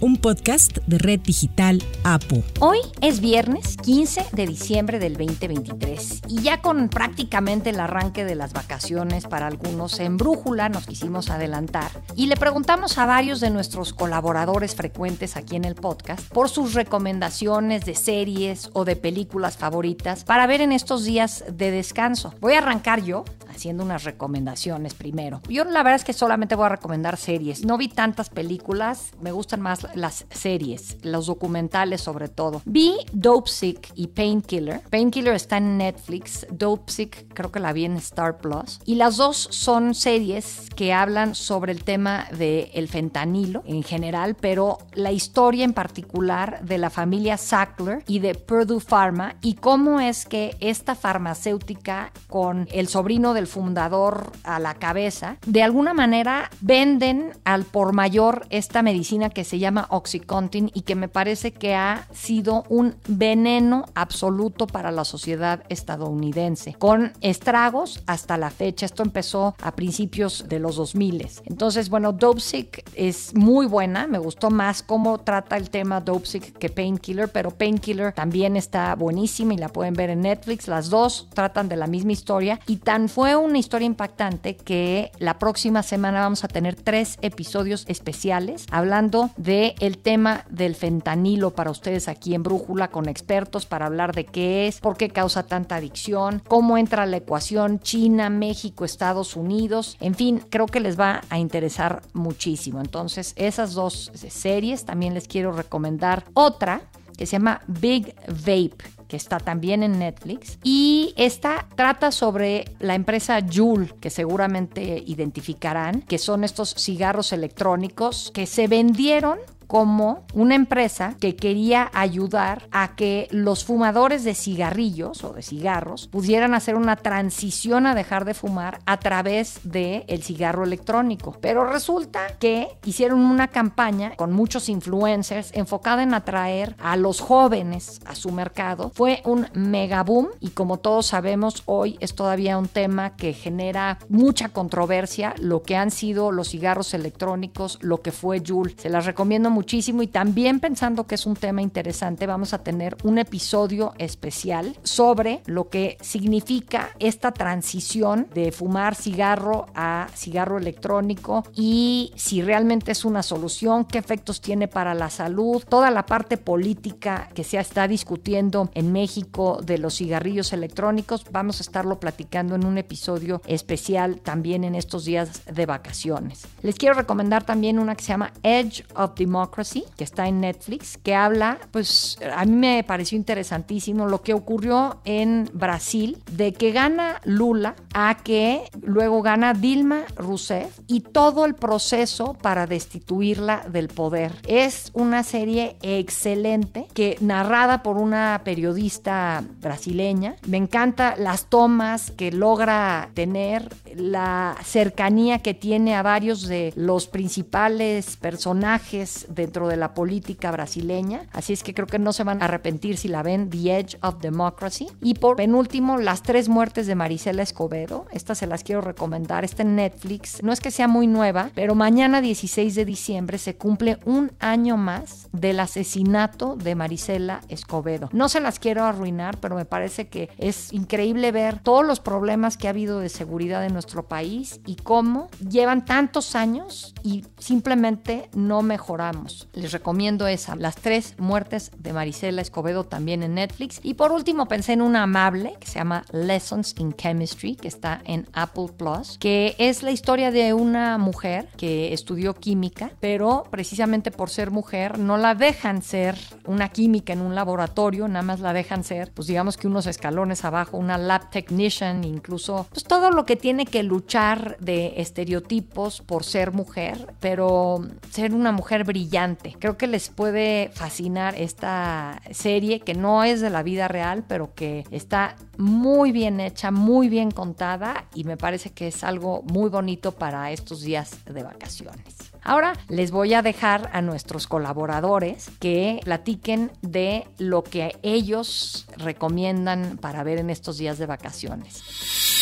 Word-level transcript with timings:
un 0.00 0.16
podcast 0.16 0.78
de 0.86 0.98
Red 0.98 1.20
Digital 1.20 1.82
APO. 2.04 2.42
Hoy 2.60 2.78
es 3.02 3.20
viernes 3.20 3.76
15 3.76 4.26
de 4.32 4.46
diciembre 4.46 4.98
del 4.98 5.14
2023 5.16 6.22
y 6.28 6.40
ya 6.40 6.62
con 6.62 6.88
prácticamente 6.88 7.70
el 7.70 7.80
arranque 7.80 8.24
de 8.24 8.34
las 8.34 8.52
vacaciones 8.52 9.26
para 9.26 9.46
algunos 9.46 10.00
en 10.00 10.16
Brújula 10.16 10.68
nos 10.68 10.86
quisimos 10.86 11.28
adelantar 11.28 11.90
y 12.16 12.26
le 12.26 12.36
preguntamos 12.36 12.96
a 12.98 13.06
varios 13.06 13.40
de 13.40 13.50
nuestros 13.50 13.92
colaboradores 13.92 14.74
frecuentes 14.74 15.36
aquí 15.36 15.56
en 15.56 15.64
el 15.64 15.74
podcast 15.74 16.26
por 16.32 16.48
sus 16.48 16.72
recomendaciones 16.74 17.84
de 17.84 17.94
series 17.94 18.70
o 18.72 18.84
de 18.84 18.96
películas 18.96 19.58
favoritas 19.58 20.24
para 20.24 20.46
ver 20.46 20.62
en 20.62 20.72
estos 20.72 21.04
días 21.04 21.44
de 21.52 21.70
descanso. 21.70 22.34
Voy 22.40 22.54
a 22.54 22.58
arrancar 22.58 23.02
yo 23.02 23.24
haciendo 23.60 23.84
unas 23.84 24.04
recomendaciones 24.04 24.94
primero. 24.94 25.42
Yo 25.50 25.64
la 25.64 25.82
verdad 25.82 25.96
es 25.96 26.04
que 26.04 26.14
solamente 26.14 26.54
voy 26.54 26.64
a 26.64 26.70
recomendar 26.70 27.18
series. 27.18 27.62
No 27.62 27.76
vi 27.76 27.88
tantas 27.88 28.30
películas, 28.30 29.12
me 29.20 29.32
gustan 29.32 29.60
más 29.60 29.86
las 29.94 30.24
series, 30.30 30.96
los 31.02 31.26
documentales 31.26 32.00
sobre 32.00 32.28
todo. 32.28 32.62
Vi 32.64 32.94
Dope 33.12 33.50
Sick 33.50 33.92
y 33.94 34.06
Painkiller. 34.06 34.80
Painkiller 34.88 35.34
está 35.34 35.58
en 35.58 35.76
Netflix, 35.76 36.46
Dope 36.50 36.90
Sick 36.90 37.34
creo 37.34 37.52
que 37.52 37.60
la 37.60 37.74
vi 37.74 37.84
en 37.84 37.96
Star 37.96 38.38
Plus. 38.38 38.80
Y 38.86 38.94
las 38.94 39.18
dos 39.18 39.36
son 39.50 39.94
series 39.94 40.68
que 40.74 40.94
hablan 40.94 41.34
sobre 41.34 41.72
el 41.72 41.84
tema 41.84 42.28
del 42.32 42.88
fentanilo 42.88 43.62
en 43.66 43.82
general, 43.82 44.36
pero 44.40 44.78
la 44.94 45.12
historia 45.12 45.64
en 45.64 45.74
particular 45.74 46.62
de 46.62 46.78
la 46.78 46.88
familia 46.88 47.36
Sackler 47.36 48.04
y 48.06 48.20
de 48.20 48.34
Purdue 48.34 48.80
Pharma 48.80 49.36
y 49.42 49.56
cómo 49.56 50.00
es 50.00 50.24
que 50.24 50.56
esta 50.60 50.94
farmacéutica 50.94 52.12
con 52.28 52.68
el 52.72 52.88
sobrino 52.88 53.34
del 53.34 53.49
fundador 53.50 54.32
a 54.44 54.58
la 54.58 54.74
cabeza, 54.74 55.36
de 55.46 55.62
alguna 55.62 55.92
manera 55.92 56.50
venden 56.60 57.32
al 57.44 57.64
por 57.64 57.92
mayor 57.92 58.46
esta 58.48 58.82
medicina 58.82 59.28
que 59.28 59.44
se 59.44 59.58
llama 59.58 59.86
Oxycontin 59.90 60.70
y 60.72 60.82
que 60.82 60.94
me 60.94 61.08
parece 61.08 61.52
que 61.52 61.74
ha 61.74 62.06
sido 62.12 62.64
un 62.68 62.94
veneno 63.06 63.84
absoluto 63.94 64.66
para 64.66 64.90
la 64.90 65.04
sociedad 65.04 65.62
estadounidense, 65.68 66.74
con 66.74 67.12
estragos 67.20 68.02
hasta 68.06 68.38
la 68.38 68.50
fecha. 68.50 68.86
Esto 68.86 69.02
empezó 69.02 69.54
a 69.60 69.72
principios 69.72 70.46
de 70.48 70.58
los 70.58 70.76
2000. 70.76 71.10
Entonces, 71.44 71.90
bueno, 71.90 72.12
Dopesick 72.12 72.84
es 72.94 73.34
muy 73.34 73.66
buena, 73.66 74.06
me 74.06 74.18
gustó 74.18 74.50
más 74.50 74.82
cómo 74.82 75.18
trata 75.18 75.56
el 75.56 75.70
tema 75.70 76.00
Dopesick 76.00 76.56
que 76.56 76.70
Painkiller, 76.70 77.28
pero 77.28 77.50
Painkiller 77.50 78.12
también 78.12 78.56
está 78.56 78.94
buenísima 78.94 79.54
y 79.54 79.58
la 79.58 79.68
pueden 79.68 79.94
ver 79.94 80.10
en 80.10 80.22
Netflix. 80.22 80.68
Las 80.68 80.88
dos 80.88 81.28
tratan 81.34 81.68
de 81.68 81.76
la 81.76 81.86
misma 81.86 82.12
historia 82.12 82.60
y 82.66 82.76
tan 82.76 83.08
fue 83.30 83.36
una 83.36 83.58
historia 83.58 83.86
impactante 83.86 84.56
que 84.56 85.12
la 85.20 85.38
próxima 85.38 85.84
semana 85.84 86.22
vamos 86.22 86.42
a 86.42 86.48
tener 86.48 86.74
tres 86.74 87.16
episodios 87.22 87.84
especiales 87.86 88.66
hablando 88.72 89.30
de 89.36 89.76
el 89.78 89.98
tema 89.98 90.44
del 90.50 90.74
fentanilo 90.74 91.52
para 91.52 91.70
ustedes 91.70 92.08
aquí 92.08 92.34
en 92.34 92.42
Brújula 92.42 92.88
con 92.88 93.08
expertos 93.08 93.66
para 93.66 93.86
hablar 93.86 94.16
de 94.16 94.24
qué 94.26 94.66
es, 94.66 94.80
por 94.80 94.96
qué 94.96 95.10
causa 95.10 95.44
tanta 95.44 95.76
adicción, 95.76 96.42
cómo 96.48 96.76
entra 96.76 97.06
la 97.06 97.18
ecuación 97.18 97.78
China, 97.78 98.30
México, 98.30 98.84
Estados 98.84 99.36
Unidos. 99.36 99.96
En 100.00 100.16
fin, 100.16 100.42
creo 100.50 100.66
que 100.66 100.80
les 100.80 100.98
va 100.98 101.20
a 101.30 101.38
interesar 101.38 102.02
muchísimo. 102.12 102.80
Entonces, 102.80 103.32
esas 103.36 103.74
dos 103.74 104.10
series 104.28 104.84
también 104.84 105.14
les 105.14 105.28
quiero 105.28 105.52
recomendar 105.52 106.24
otra 106.34 106.80
que 107.16 107.26
se 107.26 107.32
llama 107.32 107.60
Big 107.68 108.12
Vape 108.26 108.99
que 109.10 109.16
está 109.16 109.38
también 109.38 109.82
en 109.82 109.98
Netflix. 109.98 110.58
Y 110.62 111.12
esta 111.16 111.66
trata 111.74 112.12
sobre 112.12 112.66
la 112.78 112.94
empresa 112.94 113.40
Juul, 113.42 113.94
que 114.00 114.08
seguramente 114.08 115.02
identificarán, 115.04 116.02
que 116.02 116.16
son 116.16 116.44
estos 116.44 116.74
cigarros 116.78 117.32
electrónicos 117.32 118.30
que 118.32 118.46
se 118.46 118.68
vendieron 118.68 119.40
como 119.70 120.24
una 120.34 120.56
empresa 120.56 121.14
que 121.20 121.36
quería 121.36 121.92
ayudar 121.94 122.66
a 122.72 122.96
que 122.96 123.28
los 123.30 123.64
fumadores 123.64 124.24
de 124.24 124.34
cigarrillos 124.34 125.22
o 125.22 125.32
de 125.32 125.42
cigarros 125.42 126.08
pudieran 126.08 126.54
hacer 126.54 126.74
una 126.74 126.96
transición 126.96 127.86
a 127.86 127.94
dejar 127.94 128.24
de 128.24 128.34
fumar 128.34 128.80
a 128.84 128.96
través 128.96 129.60
del 129.62 130.02
el 130.08 130.24
cigarro 130.24 130.64
electrónico. 130.64 131.36
Pero 131.40 131.64
resulta 131.70 132.36
que 132.40 132.66
hicieron 132.84 133.20
una 133.20 133.46
campaña 133.46 134.16
con 134.16 134.32
muchos 134.32 134.68
influencers 134.68 135.52
enfocada 135.54 136.02
en 136.02 136.14
atraer 136.14 136.74
a 136.80 136.96
los 136.96 137.20
jóvenes 137.20 138.00
a 138.06 138.16
su 138.16 138.32
mercado. 138.32 138.90
Fue 138.92 139.22
un 139.24 139.46
mega 139.54 140.02
boom 140.02 140.30
y 140.40 140.48
como 140.48 140.78
todos 140.78 141.06
sabemos 141.06 141.62
hoy 141.66 141.96
es 142.00 142.16
todavía 142.16 142.58
un 142.58 142.66
tema 142.66 143.14
que 143.14 143.34
genera 143.34 144.00
mucha 144.08 144.48
controversia 144.48 145.36
lo 145.38 145.62
que 145.62 145.76
han 145.76 145.92
sido 145.92 146.32
los 146.32 146.48
cigarros 146.48 146.92
electrónicos, 146.92 147.78
lo 147.82 148.02
que 148.02 148.10
fue 148.10 148.42
Juul. 148.44 148.74
Se 148.76 148.88
las 148.88 149.06
recomiendo 149.06 149.48
muchísimo 149.60 150.02
y 150.02 150.06
también 150.06 150.58
pensando 150.58 151.06
que 151.06 151.16
es 151.16 151.26
un 151.26 151.36
tema 151.36 151.60
interesante, 151.60 152.26
vamos 152.26 152.54
a 152.54 152.62
tener 152.62 152.96
un 153.02 153.18
episodio 153.18 153.92
especial 153.98 154.74
sobre 154.84 155.42
lo 155.44 155.68
que 155.68 155.98
significa 156.00 156.88
esta 156.98 157.30
transición 157.32 158.26
de 158.32 158.52
fumar 158.52 158.94
cigarro 158.94 159.66
a 159.74 160.06
cigarro 160.14 160.56
electrónico 160.56 161.44
y 161.54 162.10
si 162.16 162.40
realmente 162.40 162.92
es 162.92 163.04
una 163.04 163.22
solución, 163.22 163.84
qué 163.84 163.98
efectos 163.98 164.40
tiene 164.40 164.66
para 164.66 164.94
la 164.94 165.10
salud, 165.10 165.62
toda 165.68 165.90
la 165.90 166.06
parte 166.06 166.38
política 166.38 167.28
que 167.34 167.44
se 167.44 167.58
está 167.58 167.86
discutiendo 167.86 168.70
en 168.72 168.92
México 168.92 169.60
de 169.62 169.76
los 169.76 169.96
cigarrillos 169.96 170.54
electrónicos, 170.54 171.26
vamos 171.30 171.60
a 171.60 171.64
estarlo 171.64 172.00
platicando 172.00 172.54
en 172.54 172.64
un 172.64 172.78
episodio 172.78 173.42
especial 173.46 174.22
también 174.22 174.64
en 174.64 174.74
estos 174.74 175.04
días 175.04 175.42
de 175.44 175.66
vacaciones. 175.66 176.46
Les 176.62 176.76
quiero 176.76 176.94
recomendar 176.94 177.44
también 177.44 177.78
una 177.78 177.94
que 177.94 178.04
se 178.04 178.08
llama 178.08 178.32
Edge 178.42 178.84
of 178.94 179.16
Democracy 179.16 179.49
que 179.96 180.04
está 180.04 180.26
en 180.28 180.40
Netflix, 180.40 180.96
que 180.96 181.14
habla, 181.14 181.58
pues 181.70 182.18
a 182.34 182.44
mí 182.44 182.52
me 182.52 182.84
pareció 182.84 183.16
interesantísimo 183.16 184.06
lo 184.06 184.22
que 184.22 184.32
ocurrió 184.32 185.00
en 185.04 185.50
Brasil, 185.52 186.22
de 186.32 186.52
que 186.52 186.72
gana 186.72 187.20
Lula 187.24 187.74
a 187.92 188.18
que 188.22 188.62
luego 188.80 189.22
gana 189.22 189.52
Dilma 189.52 190.04
Rousseff 190.16 190.78
y 190.86 191.00
todo 191.00 191.44
el 191.44 191.54
proceso 191.54 192.34
para 192.34 192.66
destituirla 192.66 193.64
del 193.70 193.88
poder. 193.88 194.32
Es 194.46 194.90
una 194.94 195.22
serie 195.22 195.76
excelente 195.82 196.86
que 196.94 197.16
narrada 197.20 197.82
por 197.82 197.96
una 197.96 198.40
periodista 198.44 199.44
brasileña. 199.60 200.36
Me 200.46 200.56
encanta 200.56 201.16
las 201.16 201.46
tomas 201.46 202.10
que 202.10 202.32
logra 202.32 203.10
tener, 203.14 203.68
la 203.94 204.56
cercanía 204.64 205.40
que 205.40 205.54
tiene 205.54 205.94
a 205.94 206.02
varios 206.02 206.46
de 206.46 206.72
los 206.76 207.06
principales 207.06 208.16
personajes 208.16 209.26
dentro 209.40 209.68
de 209.68 209.76
la 209.76 209.94
política 209.94 210.50
brasileña. 210.50 211.26
Así 211.32 211.52
es 211.52 211.62
que 211.62 211.74
creo 211.74 211.86
que 211.86 211.98
no 211.98 212.12
se 212.12 212.24
van 212.24 212.42
a 212.42 212.44
arrepentir 212.46 212.96
si 212.96 213.08
la 213.08 213.22
ven, 213.22 213.50
The 213.50 213.78
Edge 213.78 213.98
of 214.02 214.20
Democracy. 214.20 214.88
Y 215.00 215.14
por 215.14 215.36
penúltimo, 215.36 215.98
Las 215.98 216.22
tres 216.22 216.48
muertes 216.48 216.86
de 216.86 216.94
Marisela 216.94 217.42
Escobedo. 217.42 218.06
Estas 218.12 218.38
se 218.38 218.46
las 218.46 218.64
quiero 218.64 218.80
recomendar. 218.80 219.44
Está 219.44 219.62
en 219.62 219.76
Netflix. 219.76 220.42
No 220.42 220.52
es 220.52 220.60
que 220.60 220.70
sea 220.70 220.88
muy 220.88 221.06
nueva, 221.06 221.50
pero 221.54 221.74
mañana 221.74 222.20
16 222.20 222.74
de 222.74 222.84
diciembre 222.84 223.38
se 223.38 223.56
cumple 223.56 223.98
un 224.04 224.32
año 224.38 224.76
más 224.76 225.28
del 225.32 225.60
asesinato 225.60 226.56
de 226.56 226.74
Marisela 226.74 227.40
Escobedo. 227.48 228.08
No 228.12 228.28
se 228.28 228.40
las 228.40 228.58
quiero 228.58 228.84
arruinar, 228.84 229.38
pero 229.38 229.56
me 229.56 229.64
parece 229.64 230.08
que 230.08 230.28
es 230.38 230.72
increíble 230.72 231.32
ver 231.32 231.58
todos 231.58 231.84
los 231.84 232.00
problemas 232.00 232.56
que 232.56 232.66
ha 232.66 232.70
habido 232.70 233.00
de 233.00 233.08
seguridad 233.08 233.64
en 233.64 233.72
nuestro 233.72 234.06
país 234.06 234.60
y 234.66 234.76
cómo 234.76 235.28
llevan 235.48 235.84
tantos 235.84 236.34
años 236.34 236.94
y 237.02 237.24
simplemente 237.38 238.28
no 238.34 238.62
mejoramos. 238.62 239.29
Les 239.52 239.72
recomiendo 239.72 240.26
esa, 240.26 240.56
Las 240.56 240.76
tres 240.76 241.14
muertes 241.18 241.70
de 241.78 241.92
Marisela 241.92 242.42
Escobedo 242.42 242.84
también 242.84 243.22
en 243.22 243.34
Netflix. 243.34 243.80
Y 243.82 243.94
por 243.94 244.12
último 244.12 244.46
pensé 244.46 244.72
en 244.72 244.82
una 244.82 245.02
amable 245.02 245.54
que 245.60 245.66
se 245.66 245.78
llama 245.78 246.04
Lessons 246.12 246.74
in 246.78 246.92
Chemistry, 246.94 247.56
que 247.56 247.68
está 247.68 248.00
en 248.04 248.26
Apple 248.32 248.68
Plus, 248.76 249.18
que 249.18 249.54
es 249.58 249.82
la 249.82 249.90
historia 249.90 250.30
de 250.30 250.54
una 250.54 250.98
mujer 250.98 251.48
que 251.56 251.92
estudió 251.92 252.34
química, 252.34 252.92
pero 253.00 253.44
precisamente 253.50 254.10
por 254.10 254.30
ser 254.30 254.50
mujer 254.50 254.98
no 254.98 255.16
la 255.16 255.34
dejan 255.34 255.82
ser 255.82 256.16
una 256.44 256.70
química 256.70 257.12
en 257.12 257.20
un 257.20 257.34
laboratorio, 257.34 258.08
nada 258.08 258.22
más 258.22 258.40
la 258.40 258.52
dejan 258.52 258.84
ser, 258.84 259.12
pues 259.12 259.28
digamos 259.28 259.56
que 259.56 259.66
unos 259.66 259.86
escalones 259.86 260.44
abajo, 260.44 260.76
una 260.76 260.98
lab 260.98 261.30
technician, 261.30 262.04
incluso 262.04 262.66
pues 262.70 262.84
todo 262.84 263.10
lo 263.10 263.24
que 263.24 263.36
tiene 263.36 263.66
que 263.66 263.82
luchar 263.82 264.56
de 264.60 264.94
estereotipos 264.96 266.00
por 266.00 266.24
ser 266.24 266.52
mujer, 266.52 267.14
pero 267.20 267.86
ser 268.10 268.34
una 268.34 268.52
mujer 268.52 268.84
brillante 268.84 269.09
Creo 269.58 269.76
que 269.76 269.86
les 269.86 270.08
puede 270.08 270.70
fascinar 270.72 271.34
esta 271.34 272.22
serie 272.30 272.80
que 272.80 272.94
no 272.94 273.24
es 273.24 273.40
de 273.40 273.50
la 273.50 273.62
vida 273.62 273.88
real, 273.88 274.24
pero 274.26 274.54
que 274.54 274.84
está 274.90 275.36
muy 275.58 276.12
bien 276.12 276.40
hecha, 276.40 276.70
muy 276.70 277.08
bien 277.08 277.30
contada 277.30 278.06
y 278.14 278.24
me 278.24 278.36
parece 278.36 278.70
que 278.70 278.88
es 278.88 279.02
algo 279.02 279.42
muy 279.42 279.68
bonito 279.68 280.12
para 280.12 280.50
estos 280.52 280.82
días 280.82 281.24
de 281.24 281.42
vacaciones. 281.42 282.30
Ahora 282.42 282.72
les 282.88 283.10
voy 283.10 283.34
a 283.34 283.42
dejar 283.42 283.90
a 283.92 284.00
nuestros 284.00 284.46
colaboradores 284.46 285.50
que 285.58 286.00
platiquen 286.04 286.70
de 286.80 287.26
lo 287.38 287.62
que 287.62 287.96
ellos 288.02 288.86
recomiendan 288.96 289.98
para 290.00 290.22
ver 290.22 290.38
en 290.38 290.50
estos 290.50 290.78
días 290.78 290.98
de 290.98 291.06
vacaciones. 291.06 292.39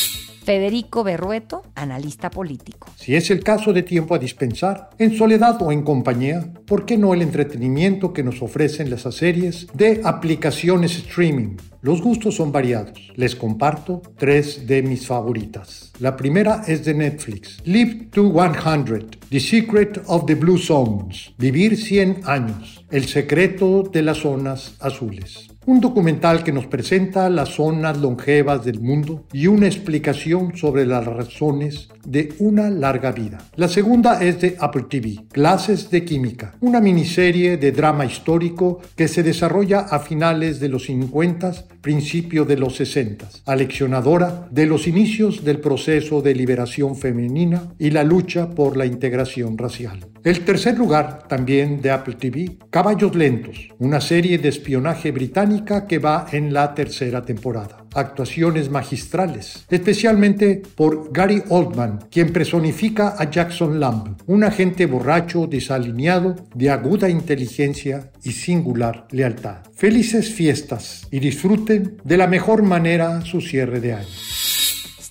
Federico 0.48 1.04
Berrueto, 1.04 1.62
analista 1.74 2.30
político. 2.30 2.88
Si 2.96 3.14
es 3.14 3.30
el 3.30 3.44
caso 3.44 3.74
de 3.74 3.82
tiempo 3.82 4.14
a 4.14 4.18
dispensar, 4.18 4.88
en 4.98 5.14
soledad 5.14 5.60
o 5.60 5.70
en 5.72 5.82
compañía, 5.82 6.54
¿por 6.66 6.86
qué 6.86 6.96
no 6.96 7.12
el 7.12 7.20
entretenimiento 7.20 8.14
que 8.14 8.22
nos 8.22 8.40
ofrecen 8.40 8.88
las 8.88 9.02
series 9.14 9.66
de 9.74 10.00
aplicaciones 10.04 10.96
streaming? 10.96 11.58
Los 11.82 12.00
gustos 12.00 12.36
son 12.36 12.50
variados. 12.50 13.12
Les 13.14 13.36
comparto 13.36 14.00
tres 14.16 14.66
de 14.66 14.82
mis 14.82 15.06
favoritas. 15.06 15.92
La 16.00 16.16
primera 16.16 16.62
es 16.66 16.82
de 16.82 16.94
Netflix. 16.94 17.58
Live 17.66 18.08
to 18.12 18.32
100. 18.32 19.18
The 19.28 19.40
Secret 19.40 20.00
of 20.06 20.24
the 20.24 20.34
Blue 20.34 20.56
Zones. 20.56 21.34
Vivir 21.36 21.76
100 21.76 22.22
años. 22.24 22.86
El 22.90 23.04
secreto 23.04 23.82
de 23.82 24.00
las 24.00 24.16
zonas 24.16 24.76
azules 24.80 25.50
un 25.68 25.82
documental 25.82 26.44
que 26.44 26.50
nos 26.50 26.66
presenta 26.66 27.28
las 27.28 27.50
zonas 27.50 27.98
longevas 27.98 28.64
del 28.64 28.80
mundo 28.80 29.24
y 29.34 29.48
una 29.48 29.66
explicación 29.66 30.56
sobre 30.56 30.86
las 30.86 31.04
razones 31.04 31.90
de 32.08 32.32
una 32.38 32.70
larga 32.70 33.12
vida. 33.12 33.38
La 33.56 33.68
segunda 33.68 34.22
es 34.22 34.40
de 34.40 34.56
Apple 34.58 34.86
TV, 34.88 35.24
Clases 35.30 35.90
de 35.90 36.04
Química, 36.04 36.54
una 36.60 36.80
miniserie 36.80 37.58
de 37.58 37.70
drama 37.70 38.06
histórico 38.06 38.80
que 38.96 39.08
se 39.08 39.22
desarrolla 39.22 39.80
a 39.80 39.98
finales 39.98 40.58
de 40.58 40.70
los 40.70 40.86
50, 40.86 41.52
principio 41.82 42.46
de 42.46 42.56
los 42.56 42.76
60, 42.76 43.28
aleccionadora 43.44 44.48
de 44.50 44.66
los 44.66 44.86
inicios 44.88 45.44
del 45.44 45.60
proceso 45.60 46.22
de 46.22 46.34
liberación 46.34 46.96
femenina 46.96 47.74
y 47.78 47.90
la 47.90 48.04
lucha 48.04 48.50
por 48.50 48.76
la 48.76 48.86
integración 48.86 49.58
racial. 49.58 50.00
El 50.24 50.44
tercer 50.44 50.78
lugar, 50.78 51.28
también 51.28 51.80
de 51.80 51.90
Apple 51.90 52.16
TV, 52.18 52.58
Caballos 52.70 53.14
Lentos, 53.14 53.68
una 53.78 54.00
serie 54.00 54.38
de 54.38 54.48
espionaje 54.48 55.12
británica 55.12 55.86
que 55.86 55.98
va 55.98 56.26
en 56.32 56.52
la 56.52 56.74
tercera 56.74 57.22
temporada. 57.22 57.77
Actuaciones 57.94 58.70
magistrales, 58.70 59.64
especialmente 59.70 60.62
por 60.74 61.12
Gary 61.12 61.42
Oldman, 61.48 62.06
quien 62.10 62.32
personifica 62.32 63.14
a 63.18 63.30
Jackson 63.30 63.80
Lamb, 63.80 64.16
un 64.26 64.44
agente 64.44 64.86
borracho 64.86 65.46
desalineado 65.46 66.36
de 66.54 66.70
aguda 66.70 67.08
inteligencia 67.08 68.10
y 68.22 68.32
singular 68.32 69.06
lealtad. 69.10 69.58
Felices 69.74 70.32
fiestas 70.32 71.06
y 71.10 71.20
disfruten 71.20 71.98
de 72.04 72.16
la 72.16 72.26
mejor 72.26 72.62
manera 72.62 73.20
su 73.22 73.40
cierre 73.40 73.80
de 73.80 73.94
año. 73.94 74.57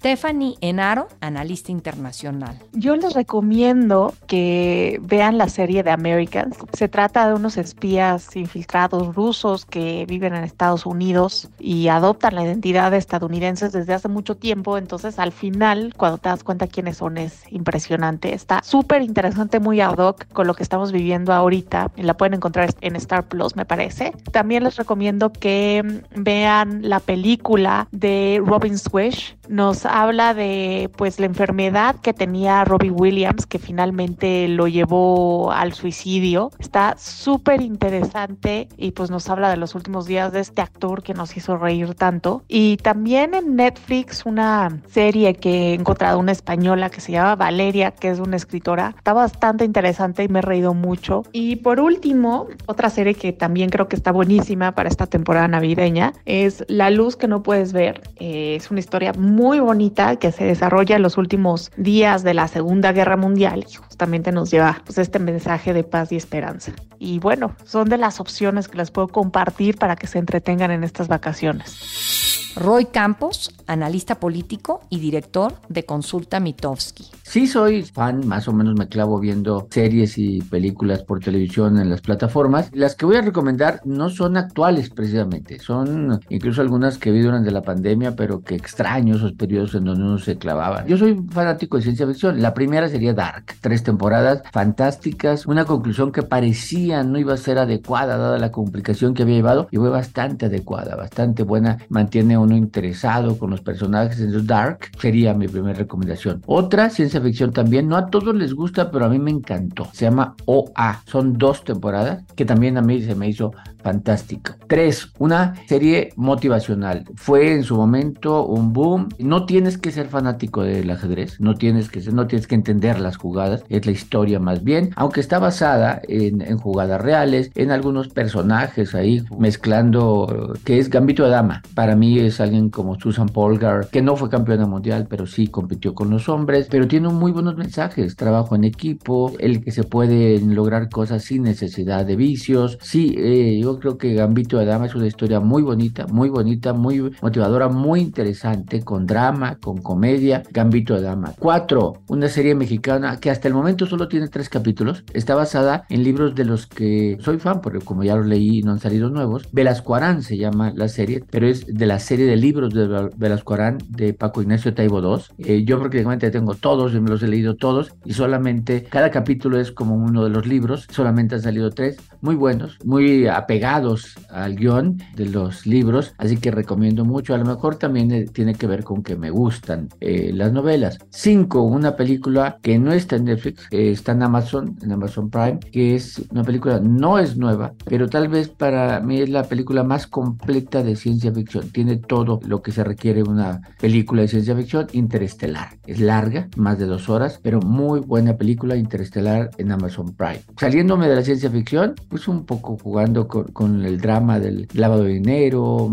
Stephanie 0.08 0.56
Enaro, 0.62 1.10
analista 1.20 1.70
internacional. 1.70 2.58
Yo 2.72 2.96
les 2.96 3.14
recomiendo 3.14 4.14
que 4.26 5.02
vean 5.02 5.38
la 5.38 5.50
serie 5.50 5.84
de 5.84 5.92
Americans. 5.92 6.56
Se 6.72 6.88
trata 6.88 7.28
de 7.28 7.34
unos 7.34 7.58
espías 7.58 8.34
infiltrados 8.38 9.14
rusos 9.16 9.66
que 9.66 10.06
viven 10.08 10.34
en 10.34 10.46
Estados 10.46 10.86
Unidos 10.86 11.50
y 11.60 11.90
adoptan 11.90 12.36
la 12.36 12.46
identidad 12.46 12.92
de 12.92 12.98
estadounidenses 13.00 13.74
desde 13.74 13.96
hace 13.96 14.08
mucho 14.08 14.38
tiempo. 14.38 14.78
Entonces, 14.78 15.20
al 15.20 15.34
final, 15.34 15.94
cuando 15.98 16.20
te 16.20 16.30
das 16.30 16.42
cuenta 16.42 16.68
quiénes 16.68 16.96
son, 16.96 17.18
es 17.18 17.44
impresionante. 17.52 18.34
Está 18.34 18.62
súper 18.64 19.02
interesante, 19.02 19.60
muy 19.60 19.82
ad 19.82 19.98
hoc 19.98 20.26
con 20.32 20.48
lo 20.48 20.54
que 20.54 20.64
estamos 20.64 20.94
viviendo 20.94 21.34
ahorita. 21.34 21.92
La 21.98 22.16
pueden 22.16 22.36
encontrar 22.36 22.74
en 22.80 22.96
Star 22.96 23.28
Plus, 23.28 23.58
me 23.58 23.66
parece. 23.66 24.14
También 24.32 24.64
les 24.64 24.78
recomiendo 24.78 25.34
que 25.34 26.02
vean 26.16 26.80
la 26.88 27.02
película 27.02 27.90
de 27.92 28.42
Robin 28.46 28.78
Swish. 28.78 29.36
Nos 29.50 29.86
habla 30.02 30.36
de 30.36 30.92
pues 30.96 31.20
la 31.20 31.26
enfermedad 31.26 31.96
que 31.96 32.14
tenía 32.14 32.64
Robbie 32.64 32.92
Williams, 32.92 33.48
que 33.48 33.58
finalmente 33.58 34.48
lo 34.48 34.68
llevó 34.68 35.52
al 35.52 35.74
suicidio. 35.74 36.52
Está 36.60 36.96
súper 36.98 37.62
interesante 37.62 38.70
y 38.78 38.92
pues 38.92 39.10
nos 39.10 39.28
habla 39.30 39.50
de 39.50 39.58
los 39.58 39.74
últimos 39.74 40.06
días 40.06 40.32
de 40.32 40.42
este 40.42 40.62
actor 40.62 41.02
que 41.02 41.16
nos 41.16 41.36
hizo 41.36 41.58
reír 41.58 41.96
tanto. 41.96 42.44
Y 42.48 42.78
también 42.78 43.34
en 43.34 43.56
Netflix 43.56 44.26
una 44.26 44.82
serie 44.88 45.34
que 45.34 45.72
he 45.72 45.74
encontrado, 45.74 46.20
una 46.20 46.32
española 46.32 46.90
que 46.90 47.02
se 47.02 47.14
llama 47.14 47.36
Valeria, 47.36 47.92
que 47.92 48.10
es 48.10 48.20
una 48.20 48.36
escritora. 48.36 48.94
Está 48.98 49.14
bastante 49.14 49.66
interesante 49.66 50.24
y 50.24 50.28
me 50.28 50.40
he 50.40 50.44
reído 50.44 50.74
mucho. 50.76 51.24
Y 51.32 51.58
por 51.58 51.80
último, 51.80 52.48
otra 52.68 52.90
serie 52.92 53.16
que 53.16 53.34
también 53.34 53.70
creo 53.70 53.88
que 53.88 53.96
está 53.96 54.12
buenísima 54.12 54.74
para 54.74 54.90
esta 54.90 55.08
temporada 55.08 55.48
navideña 55.48 56.14
es 56.26 56.64
La 56.68 56.92
luz 56.92 57.16
que 57.16 57.28
no 57.28 57.42
puedes 57.42 57.74
ver. 57.74 58.02
Eh, 58.18 58.56
es 58.58 58.70
una 58.70 58.80
historia 58.80 59.14
muy 59.14 59.60
bonita 59.60 59.77
que 60.20 60.32
se 60.32 60.44
desarrolla 60.44 60.96
en 60.96 61.02
los 61.02 61.18
últimos 61.18 61.72
días 61.78 62.24
de 62.24 62.34
la 62.34 62.48
Segunda 62.48 62.92
Guerra 62.92 63.16
Mundial 63.16 63.66
y 63.70 63.74
justamente 63.76 64.32
nos 64.32 64.50
lleva 64.50 64.82
pues, 64.86 64.98
este 64.98 65.20
mensaje 65.20 65.74
de 65.74 65.84
paz 65.84 66.12
y 66.12 66.16
esperanza. 66.16 66.72
Y 67.00 67.20
bueno, 67.20 67.56
son 67.64 67.90
de 67.90 67.98
las 67.98 68.20
opciones 68.20 68.68
que 68.68 68.78
les 68.78 68.92
puedo 68.92 69.08
compartir 69.08 69.78
para 69.78 69.96
que 69.96 70.08
se 70.08 70.20
entretengan 70.20 70.72
en 70.72 70.84
estas 70.84 71.08
vacaciones. 71.08 72.47
Roy 72.60 72.86
Campos, 72.86 73.54
analista 73.68 74.20
político 74.20 74.82
y 74.90 75.00
director 75.00 75.54
de 75.70 75.84
Consulta 75.84 76.40
Mitofsky. 76.40 77.06
Sí, 77.22 77.46
soy 77.46 77.84
fan, 77.84 78.28
más 78.28 78.48
o 78.48 78.54
menos 78.54 78.74
me 78.76 78.88
clavo 78.88 79.20
viendo 79.20 79.68
series 79.70 80.18
y 80.18 80.42
películas 80.42 81.04
por 81.04 81.20
televisión 81.20 81.78
en 81.78 81.90
las 81.90 82.02
plataformas. 82.02 82.72
Las 82.74 82.96
que 82.96 83.06
voy 83.06 83.18
a 83.18 83.22
recomendar 83.22 83.82
no 83.86 84.10
son 84.10 84.38
actuales 84.38 84.90
precisamente, 84.90 85.60
son 85.60 86.20
incluso 86.30 86.62
algunas 86.62 86.98
que 86.98 87.12
vi 87.12 87.22
durante 87.22 87.52
la 87.52 87.62
pandemia, 87.62 88.16
pero 88.16 88.42
que 88.42 88.56
extraño 88.56 89.18
esos 89.18 89.34
periodos 89.34 89.76
en 89.76 89.84
donde 89.84 90.04
uno 90.04 90.18
se 90.18 90.38
clavaba. 90.38 90.86
Yo 90.88 90.98
soy 90.98 91.22
fanático 91.30 91.78
de 91.78 91.84
ciencia 91.84 92.08
ficción. 92.08 92.42
La 92.42 92.56
primera 92.56 92.90
sería 92.90 93.14
Dark, 93.14 93.46
tres 93.62 93.84
temporadas 93.84 94.42
fantásticas, 94.52 95.46
una 95.46 95.66
conclusión 95.66 96.12
que 96.12 96.24
parecía 96.24 97.04
no 97.04 97.20
iba 97.20 97.34
a 97.34 97.38
ser 97.38 97.60
adecuada 97.60 98.18
dada 98.18 98.40
la 98.40 98.52
complicación 98.52 99.14
que 99.14 99.24
había 99.24 99.36
llevado 99.36 99.68
y 99.70 99.78
fue 99.78 99.90
bastante 99.90 100.48
adecuada, 100.48 100.96
bastante 100.96 101.44
buena, 101.44 101.78
mantiene 101.90 102.38
un 102.38 102.47
interesado 102.56 103.38
con 103.38 103.50
los 103.50 103.62
personajes 103.62 104.20
en 104.20 104.32
The 104.32 104.42
Dark, 104.44 104.92
sería 105.00 105.34
mi 105.34 105.48
primera 105.48 105.78
recomendación. 105.78 106.42
Otra, 106.46 106.90
ciencia 106.90 107.22
ficción 107.22 107.52
también, 107.52 107.88
no 107.88 107.98
a 107.98 108.08
todos 108.08 108.36
les 108.36 108.54
gusta, 108.54 108.92
pero 108.92 109.06
a 109.06 109.10
mí 109.10 109.20
me 109.20 109.32
encantó. 109.32 109.88
Se 109.94 110.06
llama 110.06 110.36
OA. 110.46 111.02
Son 111.06 111.34
dos 111.34 111.64
temporadas 111.64 112.24
que 112.36 112.46
también 112.46 112.78
a 112.78 112.82
mí 112.82 113.02
se 113.02 113.16
me 113.16 113.28
hizo 113.28 113.52
fantástico. 113.84 114.54
Tres, 114.68 115.14
una 115.18 115.56
serie 115.68 116.10
motivacional. 116.16 117.06
Fue 117.16 117.54
en 117.54 117.64
su 117.64 117.76
momento 117.76 118.46
un 118.46 118.74
boom. 118.74 119.08
No 119.18 119.46
tienes 119.46 119.78
que 119.78 119.92
ser 119.92 120.08
fanático 120.08 120.64
del 120.64 120.90
ajedrez, 120.90 121.40
no 121.40 121.56
tienes 121.56 121.90
que 121.90 122.02
ser, 122.02 122.14
no 122.14 122.28
tienes 122.28 122.48
que 122.48 122.56
entender 122.56 123.00
las 123.00 123.18
jugadas, 123.18 123.64
es 123.70 123.86
la 123.86 123.92
historia 123.92 124.40
más 124.40 124.64
bien, 124.64 124.92
aunque 124.96 125.22
está 125.22 125.40
basada 125.40 126.02
en, 126.08 126.42
en 126.42 126.58
jugadas 126.58 127.02
reales, 127.02 127.52
en 127.56 127.72
algunos 127.72 128.10
personajes 128.10 128.94
ahí 128.94 129.24
mezclando 129.38 130.54
que 130.64 130.80
es 130.80 130.90
Gambito 130.90 131.24
de 131.24 131.30
Dama. 131.30 131.62
Para 131.74 131.96
mí 131.96 132.20
es 132.20 132.37
alguien 132.42 132.70
como 132.70 133.00
Susan 133.00 133.28
Polgar, 133.28 133.90
que 133.90 134.02
no 134.02 134.16
fue 134.16 134.30
campeona 134.30 134.66
mundial, 134.66 135.08
pero 135.10 135.26
sí 135.26 135.48
compitió 135.48 135.94
con 135.94 136.10
los 136.10 136.30
hombres, 136.30 136.68
pero 136.70 136.88
tiene 136.88 137.10
muy 137.10 137.32
buenos 137.32 137.56
mensajes, 137.56 138.16
trabajo 138.16 138.56
en 138.56 138.64
equipo, 138.64 139.34
el 139.40 139.64
que 139.64 139.72
se 139.72 139.84
pueden 139.84 140.56
lograr 140.56 140.90
cosas 140.90 141.24
sin 141.24 141.44
necesidad 141.44 142.06
de 142.06 142.16
vicios. 142.16 142.78
Sí, 142.82 143.16
eh, 143.18 143.60
yo 143.62 143.80
creo 143.80 143.98
que 143.98 144.14
Gambito 144.14 144.58
de 144.58 144.66
Dama 144.66 144.86
es 144.88 144.96
una 144.96 145.08
historia 145.08 145.40
muy 145.40 145.62
bonita, 145.62 146.08
muy 146.08 146.30
bonita, 146.30 146.74
muy 146.74 147.12
motivadora, 147.22 147.70
muy 147.70 148.02
interesante, 148.02 148.82
con 148.82 149.06
drama, 149.06 149.58
con 149.62 149.78
comedia. 149.78 150.44
Gambito 150.52 150.96
de 150.96 151.02
Dama. 151.02 151.34
Cuatro, 151.40 152.02
una 152.08 152.28
serie 152.28 152.56
mexicana 152.56 153.18
que 153.20 153.30
hasta 153.30 153.48
el 153.48 153.54
momento 153.54 153.86
solo 153.86 154.08
tiene 154.08 154.28
tres 154.28 154.50
capítulos. 154.50 155.04
Está 155.14 155.36
basada 155.36 155.86
en 155.90 156.04
libros 156.04 156.36
de 156.36 156.46
los 156.46 156.68
que 156.68 157.18
soy 157.22 157.40
fan, 157.40 157.62
porque 157.62 157.80
como 157.80 158.04
ya 158.04 158.16
los 158.16 158.26
leí 158.26 158.62
no 158.62 158.72
han 158.72 158.80
salido 158.80 159.10
nuevos. 159.10 159.48
Velasco 159.52 159.96
Arán 159.96 160.22
se 160.22 160.38
llama 160.38 160.72
la 160.76 160.88
serie, 160.88 161.24
pero 161.30 161.48
es 161.48 161.66
de 161.68 161.86
la 161.86 162.00
serie 162.00 162.17
de 162.26 162.36
libros 162.36 162.74
de 162.74 163.10
Velasco 163.18 163.54
Arán 163.54 163.78
de 163.90 164.14
Paco 164.14 164.42
Ignacio 164.42 164.74
Taibo 164.74 165.02
II. 165.02 165.24
Eh, 165.40 165.64
yo 165.64 165.80
prácticamente 165.80 166.32
tengo 166.32 166.56
todos, 166.56 166.94
y 166.94 167.00
me 167.00 167.10
los 167.10 167.24
he 167.24 167.28
leído 167.28 167.56
todos 167.56 167.94
y 168.06 168.14
solamente 168.14 168.84
cada 168.84 169.12
capítulo 169.12 169.60
es 169.60 169.72
como 169.72 169.96
uno 169.96 170.24
de 170.24 170.30
los 170.30 170.48
libros. 170.48 170.88
Solamente 170.90 171.36
han 171.36 171.42
salido 171.42 171.72
tres, 171.72 171.98
muy 172.22 172.36
buenos, 172.36 172.78
muy 172.84 173.28
apegados 173.28 174.16
al 174.30 174.56
guion 174.56 174.98
de 175.16 175.28
los 175.28 175.66
libros, 175.66 176.14
así 176.18 176.38
que 176.38 176.52
recomiendo 176.52 177.06
mucho. 177.06 177.34
A 177.34 177.38
lo 177.38 177.46
mejor 177.46 177.76
también 177.76 178.12
eh, 178.12 178.26
tiene 178.26 178.56
que 178.56 178.68
ver 178.68 178.84
con 178.84 179.04
que 179.04 179.16
me 179.16 179.30
gustan 179.30 179.90
eh, 180.00 180.32
las 180.34 180.52
novelas. 180.52 181.00
Cinco, 181.10 181.64
una 181.64 181.96
película 181.96 182.60
que 182.62 182.80
no 182.80 182.92
está 182.92 183.18
en 183.18 183.26
Netflix, 183.26 183.68
está 183.72 184.14
en 184.14 184.24
Amazon, 184.24 184.78
en 184.82 184.92
Amazon 184.92 185.30
Prime, 185.30 185.60
que 185.72 185.96
es 185.96 186.22
una 186.32 186.44
película, 186.44 186.80
no 186.80 187.20
es 187.20 187.38
nueva, 187.38 187.74
pero 187.86 188.10
tal 188.10 188.28
vez 188.28 188.50
para 188.50 189.00
mí 189.00 189.22
es 189.22 189.30
la 189.30 189.44
película 189.44 189.84
más 189.84 190.08
completa 190.08 190.84
de 190.84 190.96
ciencia 190.96 191.32
ficción. 191.32 191.70
Tiene 191.70 191.98
todo 192.08 192.40
lo 192.46 192.62
que 192.62 192.72
se 192.72 192.84
requiere 192.84 193.24
una 193.24 193.62
película 193.80 194.22
de 194.22 194.28
ciencia 194.28 194.56
ficción 194.56 194.88
interestelar. 194.94 195.78
Es 195.86 196.00
larga, 196.00 196.48
más 196.56 196.80
de 196.80 196.86
dos 196.86 197.10
horas, 197.10 197.40
pero 197.42 197.60
muy 197.62 198.00
buena 198.00 198.38
película 198.38 198.76
interestelar 198.76 199.52
en 199.58 199.72
Amazon 199.72 200.14
Prime. 200.14 200.42
Saliéndome 200.60 201.08
de 201.08 201.16
la 201.16 201.24
ciencia 201.24 201.50
ficción, 201.50 201.96
pues 202.10 202.28
un 202.28 202.46
poco 202.46 202.78
jugando 202.82 203.28
con, 203.28 203.86
el 203.86 204.00
drama 204.00 204.40
del 204.40 204.68
lavado 204.74 205.04
de 205.04 205.14
dinero, 205.14 205.90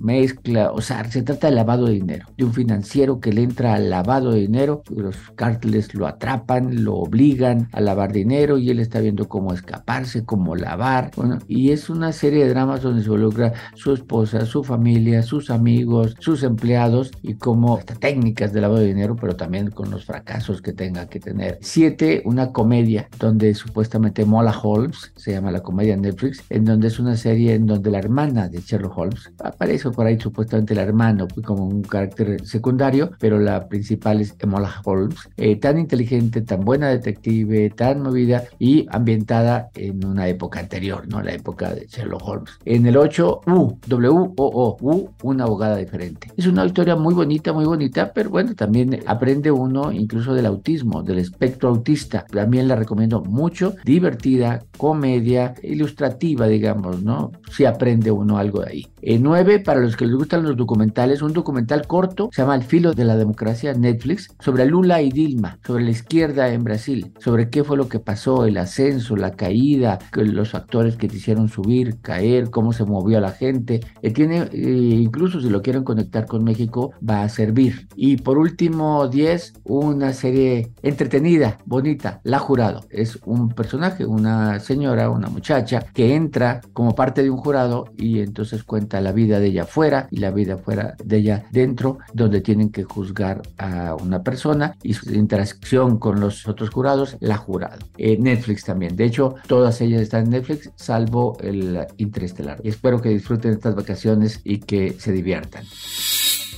mezcla, 0.00 0.70
o 0.72 0.80
sea, 0.80 1.04
se 1.04 1.22
trata 1.22 1.48
de 1.48 1.54
lavado 1.54 1.86
de 1.86 1.94
dinero, 1.94 2.26
de 2.36 2.44
un 2.44 2.52
financiero 2.52 3.20
que 3.20 3.32
le 3.32 3.42
entra 3.42 3.74
al 3.74 3.90
lavado 3.90 4.32
de 4.32 4.40
dinero, 4.40 4.82
los 4.94 5.16
cárteles 5.34 5.94
lo 5.94 6.06
atrapan, 6.06 6.84
lo 6.84 6.94
obligan 6.94 7.68
a 7.72 7.80
lavar 7.80 8.12
dinero 8.12 8.58
y 8.58 8.70
él 8.70 8.80
está 8.80 9.00
viendo 9.00 9.28
cómo 9.28 9.52
escaparse, 9.52 10.24
cómo 10.24 10.56
lavar, 10.56 11.10
bueno, 11.16 11.38
y 11.48 11.70
es 11.70 11.90
una 11.90 12.12
serie 12.12 12.44
de 12.44 12.50
dramas 12.50 12.82
donde 12.82 13.02
se 13.02 13.06
involucra 13.06 13.52
su 13.74 13.92
esposa, 13.92 14.46
su 14.46 14.64
familia, 14.64 15.22
sus 15.32 15.48
amigos, 15.48 16.14
sus 16.18 16.42
empleados 16.42 17.10
y 17.22 17.36
como 17.36 17.78
técnicas 17.78 18.52
de 18.52 18.60
lavado 18.60 18.80
de 18.80 18.88
dinero, 18.88 19.16
pero 19.18 19.34
también 19.34 19.70
con 19.70 19.90
los 19.90 20.04
fracasos 20.04 20.60
que 20.60 20.74
tenga 20.74 21.06
que 21.06 21.20
tener. 21.20 21.56
Siete, 21.62 22.20
una 22.26 22.52
comedia 22.52 23.08
donde 23.18 23.54
supuestamente 23.54 24.26
Mola 24.26 24.54
Holmes, 24.62 25.10
se 25.16 25.32
llama 25.32 25.50
la 25.50 25.60
comedia 25.60 25.96
Netflix, 25.96 26.44
en 26.50 26.66
donde 26.66 26.88
es 26.88 26.98
una 26.98 27.16
serie 27.16 27.54
en 27.54 27.64
donde 27.64 27.90
la 27.90 27.98
hermana 28.00 28.50
de 28.50 28.60
Sherlock 28.60 28.98
Holmes, 28.98 29.32
aparece 29.42 29.90
por 29.90 30.04
ahí 30.04 30.20
supuestamente 30.20 30.74
el 30.74 30.80
hermano 30.80 31.26
pues, 31.26 31.46
como 31.46 31.64
un 31.64 31.80
carácter 31.80 32.44
secundario, 32.44 33.12
pero 33.18 33.38
la 33.38 33.68
principal 33.68 34.20
es 34.20 34.36
Mola 34.46 34.82
Holmes, 34.84 35.16
eh, 35.38 35.56
tan 35.56 35.78
inteligente, 35.78 36.42
tan 36.42 36.60
buena 36.60 36.90
detective, 36.90 37.70
tan 37.70 38.02
movida 38.02 38.44
y 38.58 38.86
ambientada 38.90 39.70
en 39.76 40.04
una 40.04 40.28
época 40.28 40.60
anterior, 40.60 41.08
¿no? 41.08 41.22
La 41.22 41.32
época 41.32 41.74
de 41.74 41.86
Sherlock 41.86 42.28
Holmes. 42.28 42.50
En 42.66 42.84
el 42.84 42.98
8, 42.98 43.40
U, 43.46 43.78
W, 43.86 44.10
O, 44.10 44.34
O, 44.36 44.76
U, 44.82 45.08
una 45.22 45.44
abogada 45.44 45.76
diferente. 45.76 46.28
Es 46.36 46.46
una 46.46 46.64
historia 46.64 46.96
muy 46.96 47.14
bonita, 47.14 47.52
muy 47.52 47.64
bonita, 47.64 48.12
pero 48.12 48.30
bueno, 48.30 48.54
también 48.54 49.00
aprende 49.06 49.50
uno 49.50 49.92
incluso 49.92 50.34
del 50.34 50.46
autismo, 50.46 51.02
del 51.02 51.18
espectro 51.18 51.68
autista. 51.68 52.24
También 52.30 52.68
la 52.68 52.76
recomiendo 52.76 53.22
mucho, 53.22 53.74
divertida, 53.84 54.62
comedia, 54.76 55.54
ilustrativa, 55.62 56.46
digamos, 56.46 57.02
¿no? 57.02 57.32
Si 57.50 57.64
aprende 57.64 58.10
uno 58.10 58.38
algo 58.38 58.60
de 58.62 58.70
ahí. 58.70 58.86
En 59.00 59.22
9, 59.22 59.60
para 59.60 59.80
los 59.80 59.96
que 59.96 60.06
les 60.06 60.14
gustan 60.14 60.44
los 60.44 60.56
documentales, 60.56 61.22
un 61.22 61.32
documental 61.32 61.86
corto, 61.86 62.30
se 62.32 62.42
llama 62.42 62.54
El 62.54 62.62
filo 62.62 62.92
de 62.92 63.04
la 63.04 63.16
democracia, 63.16 63.74
Netflix, 63.74 64.28
sobre 64.38 64.64
Lula 64.64 65.02
y 65.02 65.10
Dilma, 65.10 65.58
sobre 65.66 65.84
la 65.84 65.90
izquierda 65.90 66.52
en 66.52 66.62
Brasil, 66.62 67.12
sobre 67.18 67.50
qué 67.50 67.64
fue 67.64 67.76
lo 67.76 67.88
que 67.88 67.98
pasó, 67.98 68.46
el 68.46 68.56
ascenso, 68.56 69.16
la 69.16 69.32
caída, 69.32 69.98
los 70.14 70.50
factores 70.50 70.96
que 70.96 71.08
te 71.08 71.16
hicieron 71.16 71.48
subir, 71.48 72.00
caer, 72.00 72.50
cómo 72.50 72.72
se 72.72 72.84
movió 72.84 73.20
la 73.20 73.32
gente. 73.32 73.80
Eh, 74.02 74.12
tiene, 74.12 74.48
eh, 74.52 75.08
incluso 75.12 75.42
si 75.42 75.50
lo 75.50 75.60
quieren 75.60 75.84
conectar 75.84 76.24
con 76.24 76.42
México, 76.42 76.92
va 77.06 77.22
a 77.22 77.28
servir. 77.28 77.86
Y 77.96 78.16
por 78.16 78.38
último, 78.38 79.08
10, 79.08 79.60
una 79.64 80.14
serie 80.14 80.72
entretenida, 80.82 81.58
bonita, 81.66 82.22
La 82.24 82.38
Jurado. 82.38 82.86
Es 82.88 83.18
un 83.26 83.50
personaje, 83.50 84.06
una 84.06 84.58
señora, 84.58 85.10
una 85.10 85.28
muchacha 85.28 85.84
que 85.92 86.14
entra 86.14 86.62
como 86.72 86.94
parte 86.94 87.22
de 87.22 87.28
un 87.28 87.36
jurado 87.36 87.92
y 87.98 88.20
entonces 88.20 88.64
cuenta 88.64 89.02
la 89.02 89.12
vida 89.12 89.38
de 89.38 89.48
ella 89.48 89.66
fuera 89.66 90.08
y 90.10 90.16
la 90.16 90.30
vida 90.30 90.56
fuera 90.56 90.96
de 91.04 91.18
ella 91.18 91.44
dentro, 91.52 91.98
donde 92.14 92.40
tienen 92.40 92.70
que 92.70 92.84
juzgar 92.84 93.42
a 93.58 93.94
una 93.94 94.22
persona 94.22 94.76
y 94.82 94.94
su 94.94 95.12
interacción 95.12 95.98
con 95.98 96.20
los 96.20 96.48
otros 96.48 96.70
jurados, 96.70 97.18
La 97.20 97.36
Jurado. 97.36 97.84
Eh, 97.98 98.16
Netflix 98.18 98.64
también. 98.64 98.96
De 98.96 99.04
hecho, 99.04 99.34
todas 99.46 99.78
ellas 99.82 100.00
están 100.00 100.24
en 100.24 100.30
Netflix, 100.30 100.70
salvo 100.76 101.36
el 101.42 101.86
Interestelar. 101.98 102.60
Y 102.62 102.70
espero 102.70 103.02
que 103.02 103.10
disfruten 103.10 103.52
estas 103.52 103.74
vacaciones 103.74 104.40
y 104.42 104.58
que 104.58 105.01
se 105.02 105.12
diviertan. 105.12 105.66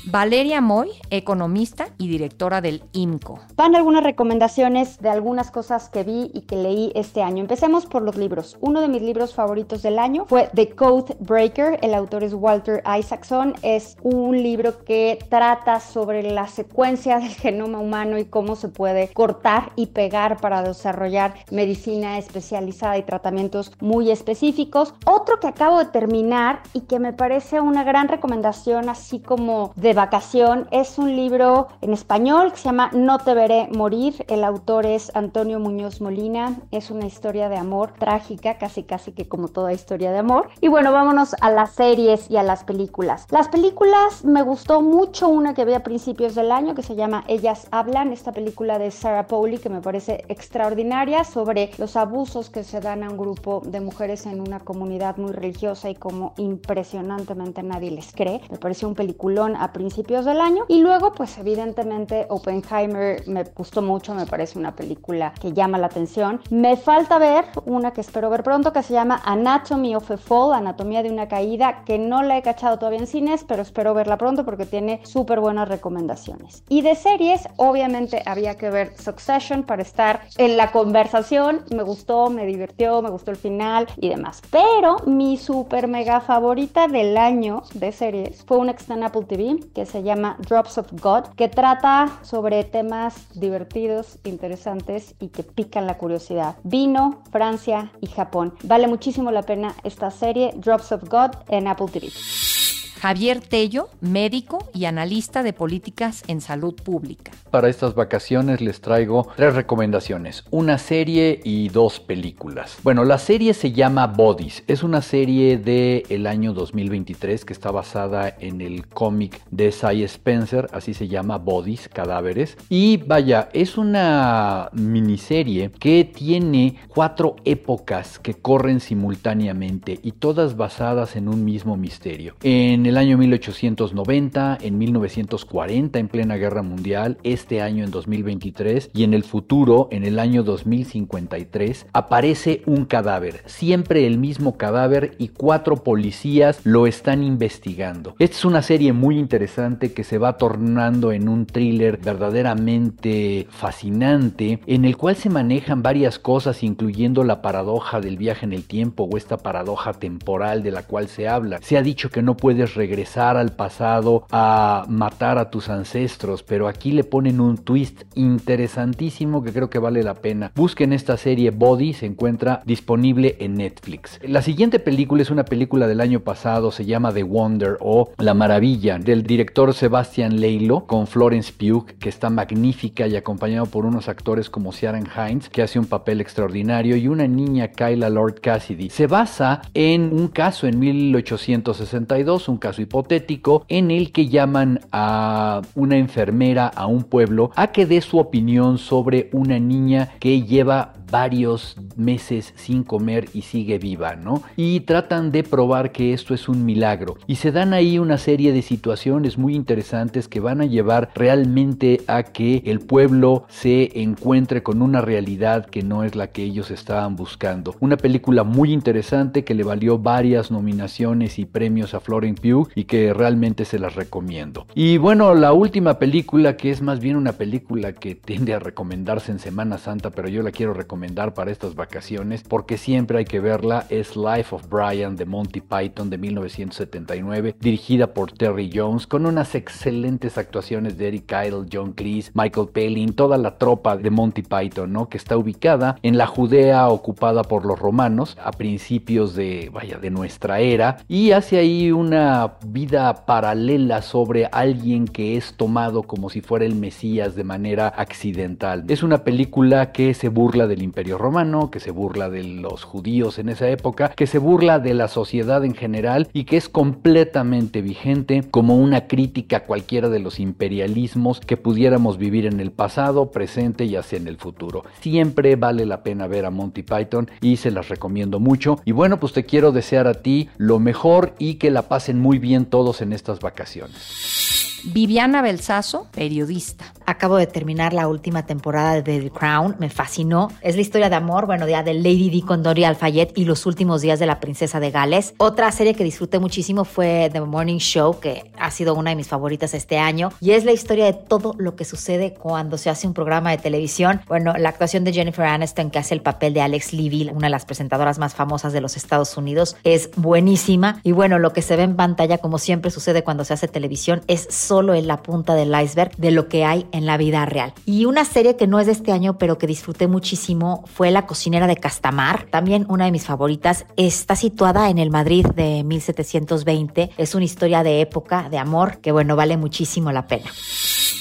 Valeria 0.07 0.61
Moy, 0.61 0.91
economista 1.09 1.87
y 1.97 2.09
directora 2.09 2.61
del 2.61 2.85
IMCO. 2.93 3.39
Van 3.57 3.75
algunas 3.75 4.05
recomendaciones 4.05 4.99
de 4.99 5.09
algunas 5.09 5.51
cosas 5.51 5.89
que 5.89 6.05
vi 6.05 6.31
y 6.35 6.43
que 6.43 6.57
leí 6.57 6.93
este 6.95 7.23
año. 7.23 7.41
Empecemos 7.41 7.87
por 7.87 8.03
los 8.03 8.17
libros. 8.17 8.59
Uno 8.61 8.83
de 8.83 8.89
mis 8.89 9.01
libros 9.01 9.35
favoritos 9.35 9.81
del 9.83 9.99
año 9.99 10.27
fue 10.27 10.51
The 10.55 10.71
Code 10.71 11.17
Breaker. 11.21 11.79
El 11.81 11.95
autor 11.95 12.23
es 12.23 12.35
Walter 12.35 12.83
Isaacson. 12.99 13.55
Es 13.63 13.97
un 14.03 14.43
libro 14.43 14.85
que 14.85 15.19
trata 15.31 15.81
sobre 15.81 16.23
la 16.23 16.49
secuencia 16.49 17.19
del 17.19 17.31
genoma 17.31 17.79
humano 17.79 18.19
y 18.19 18.27
cómo 18.27 18.57
se 18.57 18.69
puede 18.69 19.09
cortar 19.09 19.73
y 19.75 19.87
pegar 19.87 20.39
para 20.39 20.63
desarrollar 20.63 21.35
medicina 21.51 22.19
especializada 22.19 22.99
y 22.99 23.05
tratamientos 23.05 23.73
muy 23.81 24.11
específicos. 24.11 24.93
Otro 25.07 25.41
que 25.41 25.47
acabo 25.47 25.79
de 25.79 25.87
terminar 25.87 26.61
y 26.75 26.83
que 26.83 26.99
me 26.99 27.15
parece 27.15 27.63
una 27.63 27.85
gran 27.85 28.09
recomendación, 28.09 28.91
así 28.91 29.21
como 29.21 29.73
de 29.77 29.94
vacación. 29.95 30.69
Es 30.71 30.99
un 30.99 31.15
libro 31.17 31.69
en 31.81 31.93
español 31.93 32.53
que 32.53 32.59
se 32.59 32.65
llama 32.65 32.91
No 32.93 33.19
te 33.19 33.35
veré 33.35 33.69
morir. 33.73 34.25
El 34.29 34.45
autor 34.45 34.87
es 34.87 35.11
Antonio 35.15 35.59
Muñoz 35.61 36.01
Molina. 36.01 36.57
Es 36.71 36.91
una 36.91 37.07
historia 37.07 37.49
de 37.49 37.57
amor 37.57 37.93
trágica, 37.99 38.59
casi 38.59 38.83
casi 38.83 39.13
que 39.13 39.29
como 39.29 39.49
toda 39.49 39.73
historia 39.73 40.13
de 40.13 40.19
amor. 40.19 40.49
Y 40.61 40.69
bueno, 40.69 40.93
vámonos 40.93 41.35
a 41.41 41.51
las 41.51 41.73
series 41.73 42.31
y 42.31 42.37
a 42.37 42.43
las 42.43 42.65
películas. 42.65 43.27
Las 43.31 43.49
películas 43.49 44.25
me 44.25 44.43
gustó 44.43 44.83
mucho 44.83 45.29
una 45.29 45.55
que 45.55 45.65
vi 45.65 45.75
a 45.75 45.83
principios 45.83 46.35
del 46.35 46.53
año 46.53 46.75
que 46.75 46.83
se 46.83 46.97
llama 46.97 47.25
Ellas 47.29 47.69
hablan, 47.71 48.13
esta 48.13 48.33
película 48.33 48.79
de 48.79 48.91
Sarah 48.91 49.27
Pauli 49.27 49.59
que 49.59 49.69
me 49.69 49.81
parece 49.81 50.25
extraordinaria 50.29 51.25
sobre 51.25 51.71
los 51.79 51.97
abusos 51.97 52.51
que 52.51 52.65
se 52.65 52.81
dan 52.81 53.03
a 53.05 53.11
un 53.11 53.17
grupo 53.17 53.63
de 53.65 53.81
mujeres 53.81 54.27
en 54.27 54.41
una 54.41 54.61
comunidad 54.61 55.17
muy 55.17 55.33
religiosa 55.33 55.89
y 55.89 55.95
como 55.95 56.35
impresionantemente 56.37 57.63
nadie 57.63 57.91
les 57.91 58.13
cree. 58.13 58.41
Me 58.51 58.59
pareció 58.59 58.89
un 58.89 58.95
peliculón 58.95 59.57
a 59.57 59.73
principios 59.73 59.84
del 59.89 60.41
año. 60.41 60.65
Y 60.69 60.81
luego, 60.81 61.13
pues 61.13 61.37
evidentemente, 61.39 62.27
Oppenheimer 62.29 63.27
me 63.27 63.45
gustó 63.45 63.83
mucho, 63.83 64.15
me 64.15 64.27
parece 64.27 64.59
una 64.59 64.75
película 64.75 65.33
que 65.41 65.53
llama 65.53 65.79
la 65.79 65.87
atención. 65.87 66.41
Me 66.51 66.77
falta 66.77 67.19
ver 67.19 67.45
una 67.67 67.93
que 67.93 68.01
espero 68.01 68.31
ver 68.31 68.43
pronto 68.43 68.73
que 68.73 68.83
se 68.83 68.95
llama 68.95 69.21
Anatomy 69.25 69.95
of 69.95 70.11
a 70.11 70.17
Fall, 70.17 70.55
Anatomía 70.55 71.03
de 71.03 71.11
una 71.11 71.29
caída, 71.29 71.85
que 71.85 71.99
no 71.99 72.23
la 72.23 72.39
he 72.39 72.43
cachado 72.43 72.79
todavía 72.79 73.01
en 73.01 73.07
cines, 73.07 73.45
pero 73.45 73.63
espero 73.63 73.95
verla 73.95 74.17
pronto 74.17 74.45
porque 74.45 74.67
tiene 74.67 75.01
súper 75.05 75.41
buenas 75.41 75.69
recomendaciones. 75.69 76.63
Y 76.69 76.83
de 76.83 76.95
series, 76.95 77.47
obviamente 77.57 78.23
había 78.27 78.57
que 78.57 78.71
ver 78.71 78.97
Succession 78.99 79.65
para 79.65 79.83
estar 79.83 80.23
en 80.39 80.57
la 80.57 80.73
conversación. 80.73 81.65
Me 81.75 81.83
gustó, 81.83 82.31
me 82.31 82.47
divirtió, 82.47 83.03
me 83.03 83.11
gustó 83.11 83.31
el 83.31 83.37
final 83.37 83.87
y 83.97 84.09
demás. 84.09 84.43
Pero 84.51 84.97
mi 85.07 85.37
súper 85.37 85.89
mega 85.89 86.21
favorita 86.21 86.89
del 86.89 87.17
año 87.17 87.63
de 87.75 87.93
series 87.93 88.45
fue 88.45 88.59
una 88.59 88.75
que 88.75 88.85
Apple 89.03 89.25
TV 89.25 89.57
que 89.75 89.87
se 89.87 90.03
llama 90.03 90.37
Drops 90.49 90.79
of 90.79 90.93
God, 90.93 91.35
que 91.37 91.49
trata 91.49 92.19
sobre 92.23 92.65
temas 92.65 93.29
divertidos, 93.39 94.19
interesantes 94.25 95.15
y 95.21 95.29
que 95.29 95.43
pican 95.43 95.87
la 95.87 95.99
curiosidad. 95.99 96.57
Vino, 96.63 97.23
Francia 97.31 97.93
y 98.01 98.07
Japón. 98.07 98.55
Vale 98.63 98.87
muchísimo 98.87 99.31
la 99.31 99.43
pena 99.43 99.75
esta 99.83 100.11
serie 100.11 100.53
Drops 100.57 100.93
of 100.93 101.09
God 101.09 101.33
en 101.49 101.69
Apple 101.69 101.89
TV. 101.93 102.54
Javier 103.01 103.41
Tello, 103.41 103.89
médico 104.01 104.71
y 104.73 104.87
analista 104.87 105.43
de 105.43 105.53
políticas 105.53 106.23
en 106.29 106.41
salud 106.41 106.75
pública. 106.75 107.33
Para 107.51 107.69
estas 107.69 107.95
vacaciones 107.95 108.61
les 108.61 108.81
traigo 108.81 109.29
tres 109.37 109.55
recomendaciones, 109.55 110.45
una 110.51 110.79
serie 110.79 111.41
y 111.45 111.69
dos 111.69 112.01
películas. 112.01 112.79
Bueno, 112.83 113.05
la 113.05 113.19
serie 113.19 113.55
se 113.55 113.73
llama 113.73 114.07
Bodies, 114.07 114.65
es 114.67 114.83
una 114.83 115.03
serie 115.03 115.59
del 115.59 116.05
el 116.09 116.27
año 116.27 116.53
2023 116.53 117.45
que 117.45 117.53
está 117.53 117.71
basada 117.71 118.35
en 118.41 118.61
el 118.61 118.87
cómic 118.87 119.41
de 119.51 119.73
Cy 119.73 120.03
Spencer, 120.05 120.69
así 120.73 120.95
se 120.95 121.09
llama 121.09 121.39
Bodies, 121.39 121.89
cadáveres. 121.89 122.57
Y 122.69 122.99
vaya, 122.99 123.49
es 123.53 123.77
una 123.77 124.71
miniserie 124.73 125.71
que 125.79 126.05
tiene 126.05 126.77
cuatro 126.89 127.37
épocas 127.45 128.19
que 128.19 128.35
corren 128.35 128.81
simultáneamente 128.81 129.99
y 130.03 130.13
todas 130.13 130.57
basadas 130.57 131.17
en 131.17 131.29
un 131.29 131.45
mismo 131.45 131.77
misterio. 131.77 132.35
En 132.43 132.87
el 132.95 132.99
año 132.99 133.19
1890, 133.19 134.59
en 134.61 134.79
1940 134.79 135.99
en 135.99 136.07
plena 136.07 136.37
guerra 136.37 136.63
mundial, 136.63 137.19
este 137.25 137.61
año 137.61 137.83
en 137.83 137.91
2023 137.91 138.91
y 138.95 139.03
en 139.03 139.15
el 139.15 139.25
futuro, 139.25 139.89
en 139.91 140.05
el 140.05 140.21
año 140.21 140.45
2053, 140.45 141.87
aparece 141.93 142.63
un 142.67 142.85
cadáver, 142.85 143.43
siempre 143.47 144.07
el 144.07 144.19
mismo 144.19 144.57
cadáver 144.57 145.17
y 145.19 145.31
cuatro 145.31 145.83
policías 145.83 146.61
lo 146.63 146.87
están 146.87 147.25
investigando. 147.25 148.15
Esta 148.21 148.37
es 148.37 148.45
una 148.45 148.63
serie 148.63 148.93
muy 148.93 149.19
interesante 149.19 149.93
que 149.93 150.05
se 150.05 150.19
va 150.19 150.39
tornando 150.39 151.11
en 151.11 151.29
un 151.29 151.47
thriller 151.47 151.97
verdaderamente 151.97 153.49
fascinante 153.51 154.61
en 154.69 154.85
el 154.85 154.97
cual 154.97 155.17
se 155.17 155.31
manejan 155.31 155.83
varias 155.83 156.21
cosas 156.21 156.63
incluyendo 156.63 157.25
la 157.25 157.43
paradoja 157.43 158.01
del 158.01 158.19
viaje 158.19 158.47
en 158.47 158.53
el 158.53 158.63
tiempo 158.63 159.09
o 159.13 159.17
esta 159.17 159.39
paradoja 159.39 159.95
temporal 159.95 160.63
de 160.63 160.71
la 160.71 160.85
cual 160.85 161.09
se 161.09 161.27
habla. 161.27 161.59
Se 161.61 161.77
ha 161.77 161.83
dicho 161.83 162.09
que 162.09 162.23
no 162.23 162.37
puedes 162.37 162.74
regresar 162.75 163.37
al 163.37 163.53
pasado 163.53 164.27
a 164.31 164.85
matar 164.89 165.39
a 165.39 165.51
tus 165.51 165.69
ancestros, 165.69 166.43
pero 166.43 166.69
aquí 166.69 166.93
le 166.93 167.05
ponen 167.05 167.41
un 167.41 167.59
twist 167.59 168.03
interesantísimo 168.15 169.43
que 169.43 169.53
creo 169.53 169.71
que 169.71 169.79
vale 169.79 170.03
la 170.03 170.15
pena. 170.15 170.53
Busquen 170.55 170.93
esta 170.93 171.17
serie 171.17 171.51
Body, 171.51 171.93
se 171.93 172.07
encuentra 172.07 172.63
disponible 172.65 173.37
en 173.41 173.55
Netflix. 173.55 174.21
La 174.23 174.43
siguiente 174.43 174.79
película 174.79 175.23
es 175.23 175.31
una 175.31 175.45
película 175.45 175.87
del 175.87 176.01
año 176.01 176.21
pasado, 176.21 176.71
se 176.71 176.85
llama 176.85 177.13
The 177.13 177.23
Wonder 177.23 177.79
o 177.81 178.11
La 178.19 178.35
Maravilla, 178.35 178.99
del 178.99 179.23
director 179.23 179.75
Sebastian 179.75 180.41
Leilo 180.41 180.87
con 180.87 181.07
Florence 181.07 181.53
Pugh, 181.53 181.87
que 181.99 182.09
está 182.09 182.31
magnífica 182.31 183.07
y 183.07 183.17
acompañado 183.17 183.67
por 183.67 183.87
unos 183.87 184.09
actores 184.09 184.51
como 184.51 184.73
Ciaran 184.73 185.07
Hines, 185.07 185.49
que 185.49 185.63
hace 185.63 185.79
un 185.79 185.87
papel 185.87 186.21
extraordinario, 186.21 186.97
y 186.97 187.09
una 187.09 187.27
niña, 187.27 187.69
Kyla 187.69 188.11
Lord 188.11 188.41
Cassidy. 188.41 188.91
Se 188.91 189.07
basa 189.07 189.63
en 189.75 190.13
un 190.13 190.29
caso 190.29 190.67
en 190.67 190.79
1862, 190.79 192.49
un 192.49 192.59
caso 192.65 192.81
hipotético, 192.81 193.67
en 193.69 193.91
el 193.91 194.11
que 194.11 194.29
llaman 194.29 194.81
a 194.91 195.61
una 195.75 195.99
enfermera 195.99 196.67
a 196.67 196.87
un 196.87 197.05
pueblo 197.05 197.51
a 197.57 197.73
que 197.73 197.85
dé 197.85 198.01
su 198.01 198.19
opinión 198.19 198.79
sobre 198.79 199.29
una 199.33 199.59
niña 199.59 200.13
que 200.19 200.41
lleva 200.45 200.95
varios 201.15 201.77
meses 201.95 202.53
sin 202.57 202.83
comer 202.83 203.27
y 203.35 203.43
sigue 203.43 203.79
viva, 203.79 204.17
¿no? 204.17 204.43
Y 204.57 204.81
tratan 204.81 205.31
de 205.31 205.45
probar 205.45 205.93
que 205.93 206.13
esto 206.13 206.35
es 206.35 206.49
un 206.49 206.65
milagro. 206.65 207.19
Y 207.29 207.37
se 207.37 207.53
dan 207.53 207.73
ahí 207.73 208.01
una 208.01 208.19
serie 208.19 208.53
de 208.53 208.63
situaciones 208.63 209.39
muy 209.39 209.55
interesantes 209.55 210.27
que 210.27 210.41
van 210.41 210.61
a 210.61 210.67
llevar 210.67 211.11
realmente 211.15 212.01
a 212.09 212.25
que 212.25 212.65
el 212.67 212.81
pueblo 212.81 213.45
se 213.49 214.03
encuentre 214.03 214.65
con 214.65 214.83
una 214.83 215.03
realidad 215.03 215.67
que 215.67 215.85
no 215.85 216.03
es 216.03 216.17
la 216.17 216.33
que 216.33 216.43
ellos 216.43 216.73
estaban 216.73 217.15
buscando. 217.15 217.77
Una 217.79 217.97
película 217.97 218.43
muy 218.43 218.73
interesante 218.73 219.45
que 219.45 219.55
le 219.55 219.63
valió 219.63 219.99
varias 219.99 220.51
nominaciones 220.51 221.39
y 221.39 221.45
premios 221.45 221.95
a 221.95 222.01
Florence 222.01 222.43
Pugh 222.43 222.71
y 222.75 222.87
que 222.87 223.15
realmente 223.15 223.65
se 223.65 223.79
las 223.79 223.95
recomiendo. 223.95 224.67
Y 224.75 224.97
bueno, 224.97 225.33
la 225.37 225.53
última 225.53 226.01
película 226.01 226.57
que 226.57 226.73
es 226.73 226.83
más 226.83 226.99
bien 226.99 227.15
una 227.15 227.35
película 227.35 227.93
que 227.93 228.17
tiende 228.17 228.53
a 228.53 228.59
recomendarse 228.59 229.31
en 229.31 229.39
Semana 229.39 229.79
Santa, 229.79 230.11
pero 230.11 230.27
yo 230.27 230.43
la 230.43 230.51
quiero 230.51 230.75
recomendar 230.75 231.04
para 231.35 231.51
estas 231.51 231.75
vacaciones 231.75 232.43
porque 232.43 232.79
siempre 232.79 233.19
hay 233.19 233.25
que 233.25 233.39
verla 233.39 233.87
es 233.91 234.17
Life 234.17 234.55
of 234.55 234.69
Brian 234.71 235.17
de 235.17 235.27
Monty 235.27 235.61
Python 235.61 236.09
de 236.09 236.17
1979 236.17 237.57
dirigida 237.61 238.15
por 238.15 238.33
Terry 238.33 238.71
Jones 238.73 239.07
con 239.07 239.27
unas 239.27 239.55
excelentes 239.55 240.39
actuaciones 240.39 240.97
de 240.97 241.09
Eric 241.09 241.31
Idle, 241.31 241.67
John 241.71 241.93
Cleese, 241.93 242.31
Michael 242.35 242.69
Palin, 242.69 243.13
toda 243.13 243.37
la 243.37 243.59
tropa 243.59 243.97
de 243.99 244.11
Monty 244.11 244.43
Python, 244.43 244.93
¿no? 244.93 245.09
Que 245.09 245.19
está 245.19 245.37
ubicada 245.37 245.97
en 246.03 246.17
la 246.17 246.27
Judea 246.27 246.89
ocupada 246.89 247.43
por 247.43 247.67
los 247.67 247.79
romanos 247.79 248.39
a 248.43 248.53
principios 248.53 249.35
de, 249.35 249.71
vaya, 249.73 249.99
de 249.99 250.11
nuestra 250.11 250.61
era 250.61 250.97
y 251.07 251.33
hace 251.33 251.59
ahí 251.59 251.93
una 251.93 252.55
vida 252.67 253.27
paralela 253.27 254.01
sobre 254.01 254.47
alguien 254.47 255.07
que 255.07 255.37
es 255.37 255.55
tomado 255.55 256.05
como 256.05 256.31
si 256.31 256.41
fuera 256.41 256.65
el 256.65 256.77
Mesías 256.77 257.35
de 257.35 257.45
manera 257.45 257.89
accidental. 257.89 258.85
Es 258.89 259.03
una 259.03 259.23
película 259.25 259.93
que 259.93 260.15
se 260.15 260.29
burla 260.29 260.67
del 260.67 260.83
imperio 260.95 261.19
romano, 261.19 261.73
que 261.73 261.81
se 261.81 261.91
burla 261.91 262.31
de 262.31 262.45
los 262.45 262.85
judíos 262.85 263.41
en 263.41 263.49
esa 263.49 263.69
época, 263.69 264.11
que 264.11 264.29
se 264.29 264.39
burla 264.39 264.79
de 264.79 264.95
la 264.95 265.09
sociedad 265.09 265.65
en 265.65 265.75
general 265.75 266.29
y 266.33 266.45
que 266.45 266.57
es 266.57 266.69
completamente 266.69 267.83
vigente 267.83 268.45
como 268.49 268.77
una 268.77 269.09
crítica 269.09 269.57
a 269.57 269.65
cualquiera 269.65 270.09
de 270.09 270.21
los 270.21 270.39
imperialismos 270.39 271.41
que 271.41 271.57
pudiéramos 271.57 272.17
vivir 272.17 272.47
en 272.47 272.61
el 272.61 272.71
pasado, 272.71 273.33
presente 273.33 273.87
y 273.87 273.97
hacia 273.97 274.19
en 274.19 274.29
el 274.29 274.37
futuro. 274.37 274.85
Siempre 275.01 275.57
vale 275.57 275.85
la 275.85 276.05
pena 276.05 276.29
ver 276.29 276.45
a 276.45 276.51
Monty 276.51 276.85
Python 276.85 277.29
y 277.41 277.57
se 277.57 277.73
las 277.73 277.89
recomiendo 277.89 278.39
mucho. 278.39 278.79
Y 278.85 278.93
bueno, 278.93 279.19
pues 279.19 279.33
te 279.33 279.43
quiero 279.43 279.73
desear 279.73 280.07
a 280.07 280.23
ti 280.23 280.49
lo 280.59 280.79
mejor 280.79 281.35
y 281.41 281.55
que 281.55 281.73
la 281.73 281.89
pasen 281.89 282.21
muy 282.21 282.39
bien 282.39 282.67
todos 282.67 283.03
en 283.03 283.13
estas 283.13 283.41
vacaciones. 283.41 284.45
Viviana 284.85 285.43
Belsazo, 285.43 286.07
periodista. 286.13 286.94
Acabo 287.07 287.37
de 287.37 287.47
terminar 287.47 287.93
la 287.93 288.09
última 288.09 288.47
temporada 288.47 289.03
de 289.03 289.21
The 289.21 289.31
Crown, 289.31 289.77
me 289.79 289.91
fascinó. 289.91 290.51
Es 290.63 290.75
la 290.75 290.81
historia 290.81 291.11
de 291.11 291.17
amor, 291.17 291.45
bueno, 291.45 291.69
ya 291.69 291.83
de 291.83 291.93
Lady 291.93 292.31
Di 292.31 292.41
con 292.41 292.63
Dory 292.63 292.85
Alfayet 292.85 293.37
y 293.37 293.45
los 293.45 293.67
últimos 293.67 294.01
días 294.01 294.19
de 294.19 294.27
la 294.27 294.41
princesa 294.41 294.81
de 294.81 294.91
Gales. 294.91 295.35
Otra 295.37 295.71
serie 295.71 295.95
que 295.95 296.03
disfruté 296.03 296.39
muchísimo 296.39 296.85
fue 296.85 297.29
The 297.31 297.43
Morning 297.43 297.77
Show, 297.77 298.21
que 298.21 298.51
ha 298.59 298.71
sido 298.71 298.95
una 298.95 299.11
de 299.11 299.17
mis 299.17 299.29
favoritas 299.29 299.75
este 299.75 299.99
año. 299.99 300.31
Y 300.41 300.53
es 300.53 300.65
la 300.65 300.73
historia 300.73 301.05
de 301.05 301.13
todo 301.13 301.55
lo 301.59 301.77
que 301.77 301.85
sucede 301.85 302.33
cuando 302.33 302.79
se 302.79 302.89
hace 302.89 303.07
un 303.07 303.13
programa 303.13 303.51
de 303.51 303.59
televisión. 303.59 304.23
Bueno, 304.27 304.55
la 304.57 304.71
actuación 304.71 305.05
de 305.05 305.13
Jennifer 305.13 305.45
Aniston, 305.45 305.91
que 305.91 305.99
hace 305.99 306.15
el 306.15 306.23
papel 306.23 306.55
de 306.55 306.63
Alex 306.63 306.95
Levy, 306.95 307.29
una 307.35 307.49
de 307.49 307.51
las 307.51 307.67
presentadoras 307.67 308.19
más 308.19 308.35
famosas 308.35 308.73
de 308.73 308.81
los 308.81 308.97
Estados 308.97 309.37
Unidos, 309.37 309.77
es 309.85 310.11
buenísima. 310.17 311.01
Y 311.03 311.13
bueno, 311.13 311.39
lo 311.39 311.53
que 311.53 311.61
se 311.61 311.77
ve 311.77 311.83
en 311.83 311.97
pantalla, 311.97 312.39
como 312.39 312.57
siempre 312.57 312.91
sucede 312.91 313.23
cuando 313.23 313.45
se 313.45 313.53
hace 313.53 313.69
televisión, 313.69 314.23
es 314.27 314.47
solo 314.51 314.95
en 314.95 315.07
la 315.07 315.23
punta 315.23 315.55
del 315.55 315.79
iceberg 315.79 316.17
de 316.17 316.31
lo 316.31 316.49
que 316.49 316.65
hay 316.65 316.87
en 316.95 317.07
la 317.07 317.17
vida 317.17 317.45
real. 317.45 317.75
Y 317.85 318.05
una 318.05 318.25
serie 318.25 318.57
que 318.57 318.69
no 318.69 318.79
es 318.79 318.87
de 318.87 318.93
este 318.93 319.11
año, 319.11 319.37
pero 319.37 319.59
que 319.59 319.67
disfruté 319.67 320.07
muchísimo 320.07 320.85
fue 320.87 321.11
La 321.11 321.27
cocinera 321.27 321.67
de 321.67 321.77
Castamar, 321.77 322.47
también 322.51 322.87
una 322.89 323.05
de 323.05 323.11
mis 323.11 323.25
favoritas. 323.27 323.85
Está 323.97 324.37
situada 324.37 324.89
en 324.89 324.99
el 324.99 325.11
Madrid 325.11 325.45
de 325.45 325.83
1720. 325.83 327.11
Es 327.19 327.35
una 327.35 327.45
historia 327.45 327.83
de 327.83 328.01
época, 328.01 328.49
de 328.49 328.59
amor, 328.59 328.99
que 328.99 329.11
bueno, 329.11 329.35
vale 329.35 329.57
muchísimo 329.57 330.13
la 330.13 330.29
pena. 330.29 330.51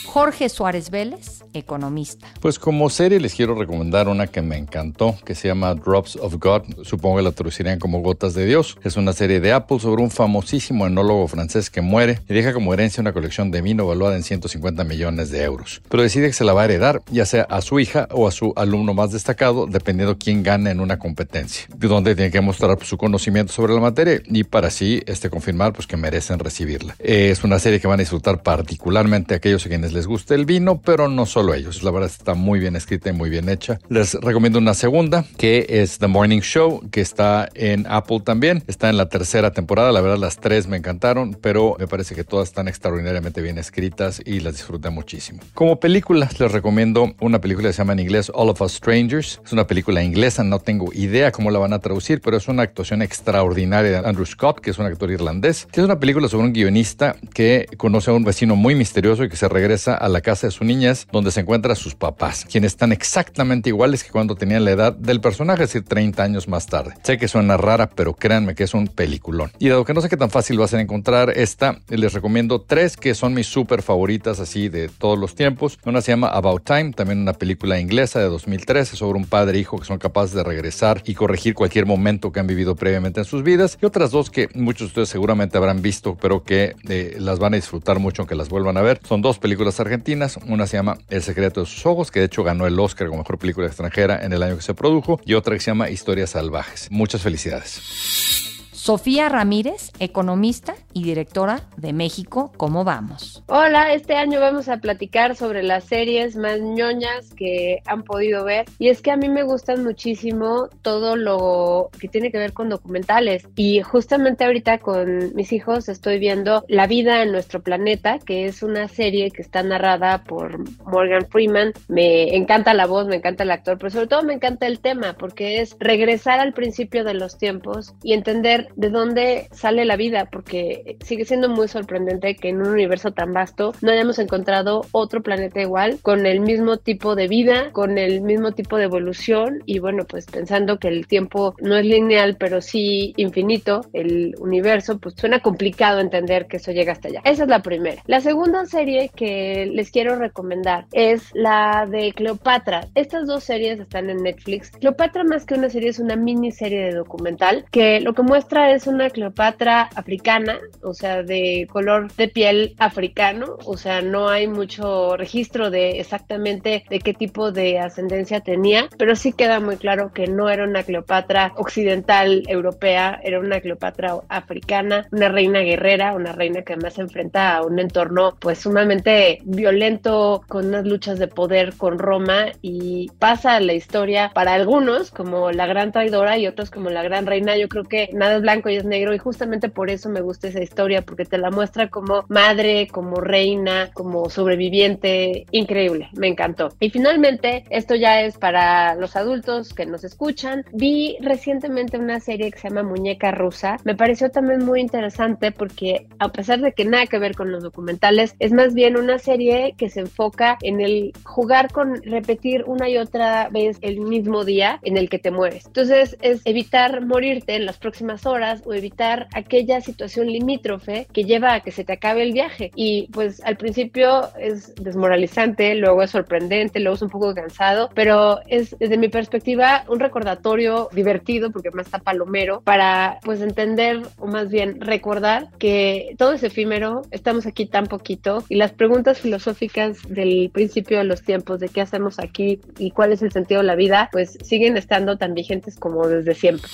Jorge 0.06 0.48
Suárez 0.48 0.92
Vélez, 0.92 1.43
economista. 1.54 2.28
Pues 2.40 2.60
como 2.60 2.90
serie 2.90 3.20
les 3.20 3.34
quiero 3.34 3.56
recomendar 3.56 4.08
una 4.08 4.28
que 4.28 4.42
me 4.42 4.58
encantó, 4.58 5.16
que 5.26 5.36
se 5.36 5.48
llama 5.48 5.74
Drops 5.76 6.18
of 6.18 6.36
God, 6.40 6.64
supongo 6.84 7.18
que 7.18 7.24
la 7.24 7.32
traducirían 7.32 7.80
como 7.80 8.02
Gotas 8.02 8.34
de 8.34 8.46
Dios. 8.46 8.78
Es 8.84 8.98
una 8.98 9.14
serie 9.14 9.40
de 9.40 9.54
Apple 9.54 9.80
sobre 9.80 10.02
un 10.02 10.12
famosísimo 10.12 10.88
enólogo 10.88 11.28
francés 11.28 11.70
que 11.70 11.82
muere 11.82 12.20
y 12.28 12.34
deja 12.34 12.54
como 12.54 12.74
herencia 12.74 13.02
una 13.02 13.14
colección 13.14 13.52
de 13.52 13.62
vino 13.62 13.86
valuada 13.86 14.16
en 14.16 14.24
150 14.24 14.84
millones 14.84 15.30
de 15.30 15.44
euros. 15.44 15.82
Pero 15.90 16.04
decide 16.04 16.28
que 16.28 16.34
se 16.34 16.44
la 16.44 16.54
va 16.54 16.62
a 16.62 16.66
heredar, 16.66 17.02
ya 17.12 17.26
sea 17.26 17.44
a 17.44 17.62
su 17.62 17.80
hija 17.80 18.08
o 18.12 18.28
a 18.28 18.32
su 18.32 18.54
alumno 18.56 18.94
más 18.94 19.12
destacado, 19.12 19.68
dependiendo 19.68 20.18
quién 20.18 20.44
gane 20.44 20.72
en 20.72 20.80
una 20.80 20.98
competencia, 20.98 21.68
donde 21.76 22.16
tiene 22.16 22.32
que 22.32 22.42
mostrar 22.42 22.78
su 22.84 22.98
conocimiento 22.98 23.54
sobre 23.54 23.74
la 23.74 23.80
materia 23.80 24.22
y 24.26 24.44
para 24.44 24.68
así 24.68 25.02
este, 25.06 25.30
confirmar 25.30 25.74
pues, 25.74 25.88
que 25.88 25.98
merecen 25.98 26.40
recibirla. 26.40 26.96
Es 27.00 27.44
una 27.44 27.60
serie 27.60 27.80
que 27.80 27.88
van 27.88 28.00
a 28.00 28.04
disfrutar 28.04 28.42
particularmente 28.42 29.36
aquellos 29.36 29.66
a 29.66 29.70
quienes 29.70 29.94
les 29.94 30.08
guste 30.08 30.36
el 30.36 30.46
vino, 30.46 30.82
pero 30.82 31.08
no 31.10 31.26
solo 31.26 31.43
ellos. 31.52 31.84
La 31.84 31.92
verdad 31.92 32.10
está 32.10 32.36
muy 32.36 32.60
bien 32.60 32.76
escrita 32.76 33.10
y 33.10 33.14
muy 33.14 33.30
bien 33.30 33.50
hecha. 33.50 33.80
Les 33.90 34.14
recomiendo 34.14 34.60
una 34.60 34.74
segunda, 34.74 35.26
que 35.38 35.66
es 35.68 35.98
The 35.98 36.08
Morning 36.08 36.42
Show, 36.42 36.82
que 36.92 37.02
está 37.02 37.50
en 37.56 37.86
Apple 37.90 38.22
también. 38.24 38.64
Está 38.68 38.90
en 38.90 38.98
la 38.98 39.10
tercera 39.10 39.52
temporada. 39.52 39.92
La 39.92 40.02
verdad, 40.02 40.18
las 40.18 40.38
tres 40.38 40.68
me 40.68 40.78
encantaron, 40.78 41.38
pero 41.42 41.76
me 41.80 41.88
parece 41.88 42.16
que 42.16 42.24
todas 42.24 42.50
están 42.50 42.68
extraordinariamente 42.68 43.42
bien 43.42 43.58
escritas 43.58 44.22
y 44.24 44.40
las 44.40 44.54
disfruté 44.54 44.90
muchísimo. 44.90 45.42
Como 45.54 45.80
películas, 45.80 46.40
les 46.40 46.52
recomiendo 46.52 47.14
una 47.20 47.42
película 47.42 47.70
que 47.70 47.74
se 47.74 47.80
llama 47.80 47.94
en 47.94 48.00
inglés 48.00 48.32
All 48.34 48.50
of 48.50 48.62
Us 48.62 48.74
Strangers. 48.74 49.42
Es 49.44 49.52
una 49.52 49.68
película 49.68 50.04
inglesa, 50.04 50.44
no 50.44 50.60
tengo 50.60 50.94
idea 50.94 51.32
cómo 51.32 51.52
la 51.52 51.60
van 51.60 51.74
a 51.74 51.80
traducir, 51.80 52.22
pero 52.22 52.38
es 52.38 52.48
una 52.48 52.64
actuación 52.64 53.02
extraordinaria 53.02 54.02
de 54.02 54.08
Andrew 54.08 54.26
Scott, 54.26 54.60
que 54.60 54.70
es 54.70 54.78
un 54.78 54.86
actor 54.86 55.12
irlandés. 55.12 55.68
Es 55.72 55.84
una 55.84 56.00
película 56.00 56.28
sobre 56.28 56.46
un 56.46 56.54
guionista 56.54 57.16
que 57.34 57.68
conoce 57.78 58.12
a 58.12 58.14
un 58.14 58.24
vecino 58.24 58.56
muy 58.56 58.76
misterioso 58.76 59.24
y 59.24 59.30
que 59.30 59.36
se 59.36 59.48
regresa 59.50 59.96
a 59.96 60.08
la 60.10 60.22
casa 60.22 60.48
de 60.48 60.52
su 60.52 60.64
niñez 60.64 61.08
donde 61.12 61.32
se 61.34 61.42
encuentran 61.42 61.76
sus 61.76 61.96
papás, 61.96 62.46
quienes 62.50 62.74
están 62.74 62.92
exactamente 62.92 63.70
iguales 63.70 64.04
que 64.04 64.12
cuando 64.12 64.36
tenían 64.36 64.66
la 64.66 64.72
edad 64.72 64.94
del 64.94 65.22
personaje, 65.22 65.64
es 65.64 65.70
decir, 65.70 65.88
30 65.88 66.24
años 66.24 66.48
más 66.48 66.68
tarde. 66.68 66.94
Sé 67.04 67.18
que 67.18 67.28
suena 67.28 67.58
rara, 67.58 67.90
pero 67.90 68.14
créanme 68.14 68.56
que 68.56 68.64
es 68.64 68.74
un 68.74 68.88
peliculón. 68.88 69.52
Y 69.60 69.70
dado 69.70 69.86
que 69.86 69.94
no 69.94 70.02
sé 70.02 70.10
qué 70.10 70.18
tan 70.18 70.30
fácil 70.30 70.60
va 70.60 70.66
a 70.66 70.68
ser 70.68 70.80
encontrar 70.80 71.32
esta, 71.32 71.80
les 71.90 72.14
recomiendo 72.14 72.62
tres 72.62 72.98
que 72.98 73.16
son 73.16 73.34
mis 73.34 73.48
súper 73.48 73.82
favoritas 73.82 74.40
así 74.40 74.70
de 74.70 74.90
todos 74.90 75.18
los 75.18 75.36
tiempos. 75.36 75.80
Una 75.86 76.02
se 76.02 76.12
llama 76.12 76.28
About 76.28 76.64
Time, 76.64 76.92
también 76.92 77.20
una 77.20 77.34
película 77.34 77.80
inglesa 77.80 78.20
de 78.20 78.26
2013 78.26 78.96
sobre 78.96 79.18
un 79.18 79.26
padre 79.26 79.58
e 79.58 79.62
hijo 79.62 79.80
que 79.80 79.86
son 79.86 79.98
capaces 79.98 80.36
de 80.36 80.44
regresar 80.44 81.02
y 81.06 81.16
corregir 81.16 81.54
cualquier 81.54 81.86
momento 81.86 82.32
que 82.32 82.40
han 82.40 82.48
vivido 82.48 82.76
previamente 82.76 83.20
en 83.20 83.26
sus 83.26 83.44
vidas. 83.44 83.78
Y 83.82 83.86
otras 83.86 84.12
dos 84.12 84.30
que 84.30 84.50
muchos 84.54 84.88
de 84.88 84.92
ustedes 84.92 85.10
seguramente 85.10 85.58
habrán 85.58 85.82
visto, 85.82 86.18
pero 86.20 86.44
que 86.44 86.76
eh, 86.90 87.16
las 87.20 87.40
van 87.40 87.54
a 87.54 87.58
disfrutar 87.58 88.00
mucho 88.00 88.22
aunque 88.22 88.36
las 88.36 88.50
vuelvan 88.50 88.78
a 88.78 88.82
ver. 88.82 89.00
Son 89.08 89.22
dos 89.22 89.40
películas 89.40 89.80
argentinas. 89.80 90.38
Una 90.48 90.68
se 90.68 90.78
llama 90.78 90.98
El 91.10 91.23
secreto 91.24 91.62
de 91.62 91.66
sus 91.66 91.86
ojos, 91.86 92.12
que 92.12 92.20
de 92.20 92.26
hecho 92.26 92.44
ganó 92.44 92.68
el 92.68 92.80
Oscar 92.80 93.08
como 93.08 93.20
mejor 93.20 93.38
película 93.38 93.68
extranjera 93.68 94.24
en 94.24 94.34
el 94.34 94.44
año 94.44 94.56
que 94.56 94.62
se 94.62 94.74
produjo. 94.74 95.20
Y 95.26 95.34
otra 95.34 95.56
que 95.56 95.60
se 95.60 95.72
llama 95.72 95.90
Historias 95.90 96.32
salvajes. 96.32 96.90
Muchas 96.92 97.22
felicidades. 97.22 98.53
Sofía 98.84 99.30
Ramírez, 99.30 99.94
economista 100.00 100.76
y 100.92 101.06
directora 101.06 101.62
de 101.78 101.94
México, 101.94 102.52
¿cómo 102.58 102.84
vamos? 102.84 103.42
Hola, 103.48 103.94
este 103.94 104.18
año 104.18 104.42
vamos 104.42 104.68
a 104.68 104.76
platicar 104.76 105.38
sobre 105.38 105.64
las 105.64 105.86
series 105.86 106.36
más 106.36 106.60
ñoñas 106.60 107.34
que 107.34 107.82
han 107.86 108.04
podido 108.04 108.44
ver. 108.44 108.66
Y 108.80 108.90
es 108.90 109.02
que 109.02 109.12
a 109.12 109.16
mí 109.16 109.30
me 109.30 109.44
gustan 109.44 109.86
muchísimo 109.86 110.68
todo 110.82 111.16
lo 111.16 111.92
que 111.98 112.10
tiene 112.10 112.30
que 112.30 112.38
ver 112.40 112.52
con 112.52 112.68
documentales. 112.68 113.48
Y 113.56 113.82
justamente 113.82 114.44
ahorita 114.44 114.80
con 114.80 115.34
mis 115.34 115.54
hijos 115.54 115.88
estoy 115.88 116.20
viendo 116.20 116.66
La 116.68 116.86
vida 116.86 117.24
en 117.24 117.32
nuestro 117.32 117.64
planeta, 117.64 118.20
que 118.20 118.48
es 118.48 118.64
una 118.64 118.90
serie 118.90 119.32
que 119.32 119.42
está 119.42 119.64
narrada 119.64 120.26
por 120.26 120.60
Morgan 120.84 121.26
Freeman. 121.30 121.72
Me 121.88 122.36
encanta 122.36 122.74
la 122.74 122.86
voz, 122.86 123.08
me 123.08 123.16
encanta 123.16 123.44
el 123.44 123.52
actor, 123.52 123.78
pero 123.78 123.92
sobre 123.92 124.08
todo 124.08 124.24
me 124.24 124.34
encanta 124.34 124.68
el 124.68 124.82
tema, 124.82 125.16
porque 125.18 125.62
es 125.62 125.78
regresar 125.80 126.42
al 126.42 126.52
principio 126.52 127.06
de 127.06 127.14
los 127.14 127.38
tiempos 127.38 127.94
y 128.04 128.12
entender 128.12 128.73
de 128.76 128.90
dónde 128.90 129.48
sale 129.52 129.86
la 129.86 129.96
vida, 129.96 130.30
porque 130.32 130.98
sigue 131.04 131.26
siendo 131.26 131.50
muy 131.50 131.68
sorprendente 131.68 132.36
que 132.36 132.50
en 132.50 132.62
un 132.62 132.70
universo 132.70 133.12
tan 133.12 133.34
vasto 133.34 133.74
no 133.82 133.92
hayamos 133.92 134.20
encontrado 134.20 134.86
otro 134.92 135.22
planeta 135.22 135.62
igual, 135.62 136.00
con 136.02 136.26
el 136.26 136.40
mismo 136.40 136.78
tipo 136.78 137.16
de 137.16 137.28
vida, 137.28 137.72
con 137.72 137.98
el 137.98 138.22
mismo 138.22 138.52
tipo 138.52 138.78
de 138.78 138.86
evolución 138.86 139.62
y 139.66 139.80
bueno, 139.80 140.06
pues 140.06 140.26
pensando 140.26 140.80
que 140.80 140.88
el 140.88 141.08
tiempo 141.08 141.56
no 141.60 141.76
es 141.76 141.86
lineal, 141.86 142.38
pero 142.38 142.62
sí 142.62 143.14
infinito, 143.18 143.82
el 143.94 144.36
universo, 144.40 145.00
pues 145.00 145.16
suena 145.18 145.40
complicado 145.40 146.00
entender 146.00 146.48
que 146.48 146.58
eso 146.58 146.72
llega 146.72 146.94
hasta 146.94 147.08
allá. 147.08 147.22
Esa 147.26 147.44
es 147.44 147.50
la 147.50 147.62
primera. 147.62 148.02
La 148.08 148.22
segunda 148.22 148.66
serie 148.66 149.10
que 149.16 149.66
les 149.72 149.92
quiero 149.92 150.16
recomendar 150.18 150.86
es 150.92 151.30
la 151.34 151.88
de 151.90 152.14
Cleopatra. 152.14 152.88
Estas 152.96 153.28
dos 153.28 153.44
series 153.44 153.80
están 153.80 154.10
en 154.10 154.24
Netflix. 154.24 154.72
Cleopatra 154.72 155.24
más 155.24 155.46
que 155.46 155.56
una 155.56 155.70
serie 155.70 155.90
es 155.90 156.00
una 156.00 156.16
miniserie 156.16 156.86
de 156.86 156.94
documental 156.94 157.66
que 157.72 158.00
lo 158.00 158.14
que 158.14 158.24
muestra 158.24 158.63
es 158.72 158.88
una 158.88 159.10
Cleopatra 159.10 159.90
africana, 159.96 160.60
o 160.82 160.94
sea, 160.94 161.24
de 161.24 161.68
color 161.72 162.12
de 162.14 162.28
piel 162.28 162.76
africano, 162.80 163.58
o 163.66 163.78
sea, 163.78 164.02
no 164.02 164.30
hay 164.30 164.48
mucho 164.48 165.18
registro 165.18 165.70
de 165.70 166.00
exactamente 166.00 166.84
de 166.90 167.00
qué 167.00 167.14
tipo 167.14 167.52
de 167.52 167.80
ascendencia 167.80 168.42
tenía, 168.42 168.88
pero 168.98 169.16
sí 169.16 169.34
queda 169.34 169.60
muy 169.60 169.78
claro 169.78 170.12
que 170.14 170.28
no 170.28 170.50
era 170.50 170.64
una 170.64 170.84
Cleopatra 170.84 171.54
occidental 171.58 172.44
europea, 172.48 173.20
era 173.24 173.40
una 173.40 173.62
Cleopatra 173.62 174.18
africana, 174.30 175.08
una 175.12 175.30
reina 175.30 175.60
guerrera, 175.60 176.14
una 176.14 176.32
reina 176.32 176.62
que 176.62 176.74
además 176.74 176.94
se 176.94 177.02
enfrenta 177.02 177.56
a 177.56 177.64
un 177.64 177.80
entorno 177.80 178.36
pues 178.40 178.60
sumamente 178.60 179.40
violento 179.44 180.42
con 180.48 180.68
unas 180.68 180.86
luchas 180.86 181.20
de 181.20 181.28
poder 181.28 181.74
con 181.78 182.00
Roma 182.00 182.48
y 182.62 183.10
pasa 183.20 183.60
la 183.60 183.74
historia 183.74 184.32
para 184.34 184.54
algunos 184.54 185.12
como 185.12 185.52
la 185.52 185.66
gran 185.66 185.92
traidora 185.92 186.38
y 186.38 186.48
otros 186.48 186.72
como 186.72 186.90
la 186.90 187.04
gran 187.04 187.26
reina. 187.26 187.58
Yo 187.58 187.68
creo 187.68 187.84
que 187.84 188.10
nada 188.14 188.36
es 188.38 188.44
blanco 188.54 188.70
y 188.70 188.76
es 188.76 188.86
negro 188.86 189.16
y 189.16 189.18
justamente 189.18 189.70
por 189.70 189.90
eso 189.90 190.10
me 190.10 190.22
gusta 190.22 190.48
esa 190.48 190.62
historia 190.62 191.02
porque 191.02 191.26
te 191.26 191.38
la 191.38 191.50
muestra 191.50 191.90
como 191.90 192.26
madre, 192.30 192.88
como 192.88 193.16
reina, 193.16 193.90
como 193.94 194.30
sobreviviente, 194.30 195.46
increíble, 195.52 196.10
me 196.14 196.28
encantó. 196.28 196.70
Y 196.80 196.92
finalmente, 196.92 197.64
esto 197.70 197.96
ya 197.96 198.22
es 198.22 198.38
para 198.38 198.94
los 198.96 199.16
adultos 199.16 199.74
que 199.74 199.88
nos 199.88 200.04
escuchan. 200.04 200.66
Vi 200.72 201.18
recientemente 201.22 201.98
una 201.98 202.20
serie 202.20 202.52
que 202.52 202.60
se 202.60 202.70
llama 202.70 202.84
Muñeca 202.84 203.32
Rusa. 203.32 203.78
Me 203.86 203.96
pareció 203.96 204.30
también 204.30 204.64
muy 204.64 204.82
interesante 204.82 205.52
porque 205.52 206.08
a 206.20 206.32
pesar 206.32 206.60
de 206.62 206.74
que 206.74 206.86
nada 206.86 207.08
que 207.08 207.18
ver 207.18 207.36
con 207.36 207.52
los 207.52 207.64
documentales, 207.64 208.36
es 208.40 208.52
más 208.52 208.76
bien 208.76 208.98
una 208.98 209.18
serie 209.18 209.74
que 209.78 209.90
se 209.90 210.02
enfoca 210.02 210.58
en 210.62 210.80
el 210.80 211.12
jugar 211.24 211.72
con 211.72 212.04
repetir 212.04 212.66
una 212.68 212.88
y 212.88 212.98
otra 212.98 213.50
vez 213.50 213.78
el 213.82 214.02
mismo 214.02 214.46
día 214.46 214.80
en 214.84 214.98
el 214.98 215.10
que 215.10 215.18
te 215.18 215.32
mueres. 215.32 215.66
Entonces 215.66 216.18
es 216.22 216.42
evitar 216.46 217.04
morirte 217.06 217.56
en 217.56 217.66
las 217.66 217.78
próximas 217.78 218.26
horas 218.26 218.43
o 218.66 218.74
evitar 218.74 219.28
aquella 219.34 219.82
situación 219.82 220.28
limítrofe 220.28 221.08
que 221.14 221.24
lleva 221.24 221.54
a 221.54 221.60
que 221.62 221.72
se 221.72 221.84
te 221.84 221.94
acabe 221.94 222.24
el 222.24 222.34
viaje. 222.34 222.72
Y 222.76 223.08
pues 223.12 223.42
al 223.44 223.58
principio 223.58 224.30
es 224.38 224.76
desmoralizante, 224.76 225.76
luego 225.76 226.04
es 226.04 226.12
sorprendente, 226.12 226.80
luego 226.80 226.96
es 226.96 227.02
un 227.02 227.10
poco 227.10 227.34
cansado, 227.34 227.90
pero 227.94 228.40
es 228.48 228.76
desde 228.80 228.98
mi 228.98 229.10
perspectiva 229.10 229.86
un 229.88 230.00
recordatorio 230.00 230.90
divertido 230.92 231.52
porque 231.52 231.72
más 231.72 231.88
está 231.88 232.00
palomero 232.00 232.62
para 232.62 233.20
pues 233.24 233.42
entender 233.42 234.02
o 234.18 234.28
más 234.28 234.50
bien 234.50 234.82
recordar 234.82 235.50
que 235.60 236.16
todo 236.18 236.34
es 236.34 236.44
efímero, 236.44 237.04
estamos 237.12 237.46
aquí 237.46 237.66
tan 237.66 237.88
poquito 237.88 238.44
y 238.50 238.56
las 238.56 238.72
preguntas 238.72 239.20
filosóficas 239.20 239.98
del 240.08 240.50
principio 240.52 240.98
de 240.98 241.04
los 241.04 241.24
tiempos 241.24 241.60
de 241.60 241.70
qué 241.70 241.82
hacemos 241.82 242.20
aquí 242.20 242.60
y 242.78 242.92
cuál 242.92 243.14
es 243.14 243.22
el 243.22 243.32
sentido 243.32 243.62
de 243.62 243.68
la 243.68 243.76
vida 243.76 244.10
pues 244.12 244.38
siguen 244.44 244.78
estando 244.78 245.18
tan 245.18 245.34
vigentes 245.34 245.78
como 245.78 246.08
desde 246.08 246.34
siempre. 246.34 246.70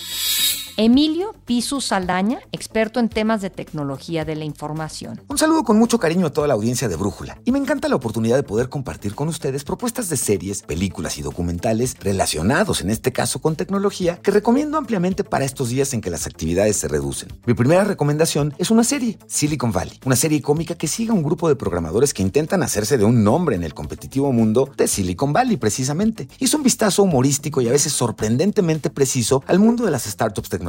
Emilio 0.81 1.35
Pisu 1.43 1.81
Saldaña, 1.81 2.39
experto 2.53 3.01
en 3.01 3.09
temas 3.09 3.41
de 3.41 3.49
tecnología 3.49 4.23
de 4.23 4.37
la 4.37 4.45
información. 4.45 5.19
Un 5.27 5.37
saludo 5.37 5.65
con 5.65 5.77
mucho 5.77 5.99
cariño 5.99 6.27
a 6.27 6.29
toda 6.29 6.47
la 6.47 6.53
audiencia 6.53 6.87
de 6.87 6.95
Brújula. 6.95 7.37
Y 7.43 7.51
me 7.51 7.59
encanta 7.59 7.89
la 7.89 7.97
oportunidad 7.97 8.37
de 8.37 8.43
poder 8.43 8.69
compartir 8.69 9.13
con 9.13 9.27
ustedes 9.27 9.65
propuestas 9.65 10.07
de 10.07 10.15
series, 10.15 10.61
películas 10.61 11.17
y 11.17 11.21
documentales 11.21 11.97
relacionados, 11.99 12.79
en 12.79 12.91
este 12.91 13.11
caso, 13.11 13.41
con 13.41 13.57
tecnología, 13.57 14.21
que 14.23 14.31
recomiendo 14.31 14.77
ampliamente 14.77 15.25
para 15.25 15.43
estos 15.43 15.67
días 15.67 15.93
en 15.93 15.99
que 15.99 16.09
las 16.09 16.25
actividades 16.25 16.77
se 16.77 16.87
reducen. 16.87 17.27
Mi 17.45 17.55
primera 17.55 17.83
recomendación 17.83 18.53
es 18.57 18.71
una 18.71 18.85
serie, 18.85 19.19
Silicon 19.27 19.73
Valley, 19.73 19.99
una 20.05 20.15
serie 20.15 20.41
cómica 20.41 20.75
que 20.75 20.87
sigue 20.87 21.11
a 21.11 21.13
un 21.13 21.23
grupo 21.23 21.49
de 21.49 21.57
programadores 21.57 22.13
que 22.13 22.23
intentan 22.23 22.63
hacerse 22.63 22.97
de 22.97 23.03
un 23.03 23.25
nombre 23.25 23.57
en 23.57 23.65
el 23.65 23.73
competitivo 23.73 24.31
mundo 24.31 24.71
de 24.77 24.87
Silicon 24.87 25.33
Valley, 25.33 25.57
precisamente. 25.57 26.29
Hizo 26.39 26.55
un 26.55 26.63
vistazo 26.63 27.03
humorístico 27.03 27.59
y 27.59 27.67
a 27.67 27.73
veces 27.73 27.91
sorprendentemente 27.91 28.89
preciso 28.89 29.43
al 29.45 29.59
mundo 29.59 29.83
de 29.83 29.91
las 29.91 30.05
startups 30.05 30.47
tecnológicas 30.47 30.68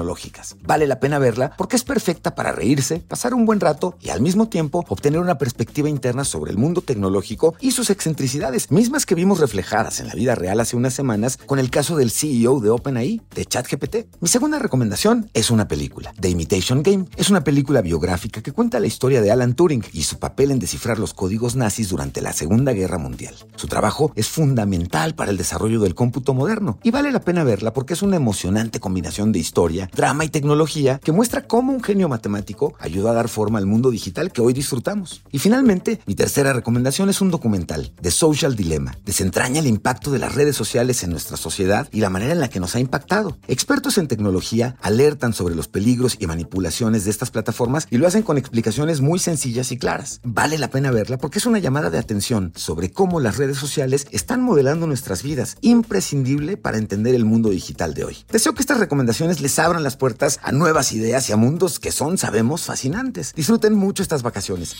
Vale 0.62 0.86
la 0.86 1.00
pena 1.00 1.18
verla 1.18 1.52
porque 1.56 1.76
es 1.76 1.84
perfecta 1.84 2.34
para 2.34 2.52
reírse, 2.52 3.00
pasar 3.00 3.34
un 3.34 3.46
buen 3.46 3.60
rato 3.60 3.96
y 4.00 4.10
al 4.10 4.20
mismo 4.20 4.48
tiempo 4.48 4.84
obtener 4.88 5.20
una 5.20 5.38
perspectiva 5.38 5.88
interna 5.88 6.24
sobre 6.24 6.50
el 6.50 6.58
mundo 6.58 6.82
tecnológico 6.82 7.54
y 7.60 7.72
sus 7.72 7.90
excentricidades, 7.90 8.70
mismas 8.70 9.06
que 9.06 9.14
vimos 9.14 9.40
reflejadas 9.40 10.00
en 10.00 10.08
la 10.08 10.14
vida 10.14 10.34
real 10.34 10.60
hace 10.60 10.76
unas 10.76 10.94
semanas 10.94 11.38
con 11.46 11.58
el 11.58 11.70
caso 11.70 11.96
del 11.96 12.10
CEO 12.10 12.60
de 12.60 12.70
OpenAI, 12.70 13.20
de 13.34 13.44
ChatGPT. 13.44 13.96
Mi 14.20 14.28
segunda 14.28 14.58
recomendación 14.58 15.30
es 15.34 15.50
una 15.50 15.68
película, 15.68 16.12
The 16.20 16.28
Imitation 16.28 16.82
Game. 16.82 17.06
Es 17.16 17.30
una 17.30 17.44
película 17.44 17.82
biográfica 17.82 18.42
que 18.42 18.52
cuenta 18.52 18.80
la 18.80 18.86
historia 18.86 19.20
de 19.20 19.30
Alan 19.30 19.54
Turing 19.54 19.84
y 19.92 20.02
su 20.02 20.18
papel 20.18 20.50
en 20.50 20.58
descifrar 20.58 20.98
los 20.98 21.14
códigos 21.14 21.56
nazis 21.56 21.88
durante 21.88 22.20
la 22.20 22.32
Segunda 22.32 22.72
Guerra 22.72 22.98
Mundial. 22.98 23.34
Su 23.56 23.66
trabajo 23.66 24.12
es 24.16 24.28
fundamental 24.28 25.14
para 25.14 25.30
el 25.30 25.36
desarrollo 25.36 25.80
del 25.80 25.94
cómputo 25.94 26.34
moderno 26.34 26.78
y 26.82 26.90
vale 26.90 27.12
la 27.12 27.20
pena 27.20 27.44
verla 27.44 27.72
porque 27.72 27.94
es 27.94 28.02
una 28.02 28.16
emocionante 28.16 28.80
combinación 28.80 29.32
de 29.32 29.38
historia, 29.38 29.89
drama 29.94 30.24
y 30.24 30.28
tecnología 30.28 31.00
que 31.02 31.12
muestra 31.12 31.46
cómo 31.46 31.72
un 31.72 31.82
genio 31.82 32.08
matemático 32.08 32.74
ayudó 32.78 33.10
a 33.10 33.14
dar 33.14 33.28
forma 33.28 33.58
al 33.58 33.66
mundo 33.66 33.90
digital 33.90 34.32
que 34.32 34.40
hoy 34.40 34.52
disfrutamos. 34.52 35.22
Y 35.30 35.38
finalmente, 35.38 36.00
mi 36.06 36.14
tercera 36.14 36.52
recomendación 36.52 37.08
es 37.08 37.20
un 37.20 37.30
documental, 37.30 37.92
The 38.00 38.10
Social 38.10 38.56
Dilemma. 38.56 38.96
Desentraña 39.04 39.60
el 39.60 39.66
impacto 39.66 40.10
de 40.10 40.18
las 40.18 40.34
redes 40.34 40.56
sociales 40.56 41.02
en 41.02 41.10
nuestra 41.10 41.36
sociedad 41.36 41.88
y 41.92 42.00
la 42.00 42.10
manera 42.10 42.32
en 42.32 42.40
la 42.40 42.48
que 42.48 42.60
nos 42.60 42.74
ha 42.74 42.80
impactado. 42.80 43.36
Expertos 43.48 43.98
en 43.98 44.08
tecnología 44.08 44.76
alertan 44.80 45.32
sobre 45.32 45.54
los 45.54 45.68
peligros 45.68 46.16
y 46.18 46.26
manipulaciones 46.26 47.04
de 47.04 47.10
estas 47.10 47.30
plataformas 47.30 47.86
y 47.90 47.98
lo 47.98 48.06
hacen 48.06 48.22
con 48.22 48.38
explicaciones 48.38 49.00
muy 49.00 49.18
sencillas 49.18 49.72
y 49.72 49.78
claras. 49.78 50.20
Vale 50.22 50.58
la 50.58 50.70
pena 50.70 50.90
verla 50.90 51.18
porque 51.18 51.38
es 51.38 51.46
una 51.46 51.58
llamada 51.58 51.90
de 51.90 51.98
atención 51.98 52.52
sobre 52.56 52.90
cómo 52.90 53.20
las 53.20 53.36
redes 53.36 53.58
sociales 53.58 54.06
están 54.10 54.42
modelando 54.42 54.86
nuestras 54.86 55.22
vidas, 55.22 55.56
imprescindible 55.60 56.56
para 56.56 56.78
entender 56.78 57.14
el 57.14 57.24
mundo 57.24 57.50
digital 57.50 57.94
de 57.94 58.04
hoy. 58.04 58.16
Deseo 58.30 58.54
que 58.54 58.62
estas 58.62 58.80
recomendaciones 58.80 59.40
les 59.40 59.58
abran 59.70 59.84
las 59.84 59.96
puertas 59.96 60.40
a 60.42 60.50
nuevas 60.52 60.92
ideas 60.92 61.28
y 61.30 61.32
a 61.32 61.36
mundos 61.36 61.78
que 61.78 61.92
son, 61.92 62.18
sabemos, 62.18 62.64
fascinantes. 62.64 63.32
Disfruten 63.34 63.74
mucho 63.74 64.02
estas 64.02 64.22
vacaciones. 64.22 64.74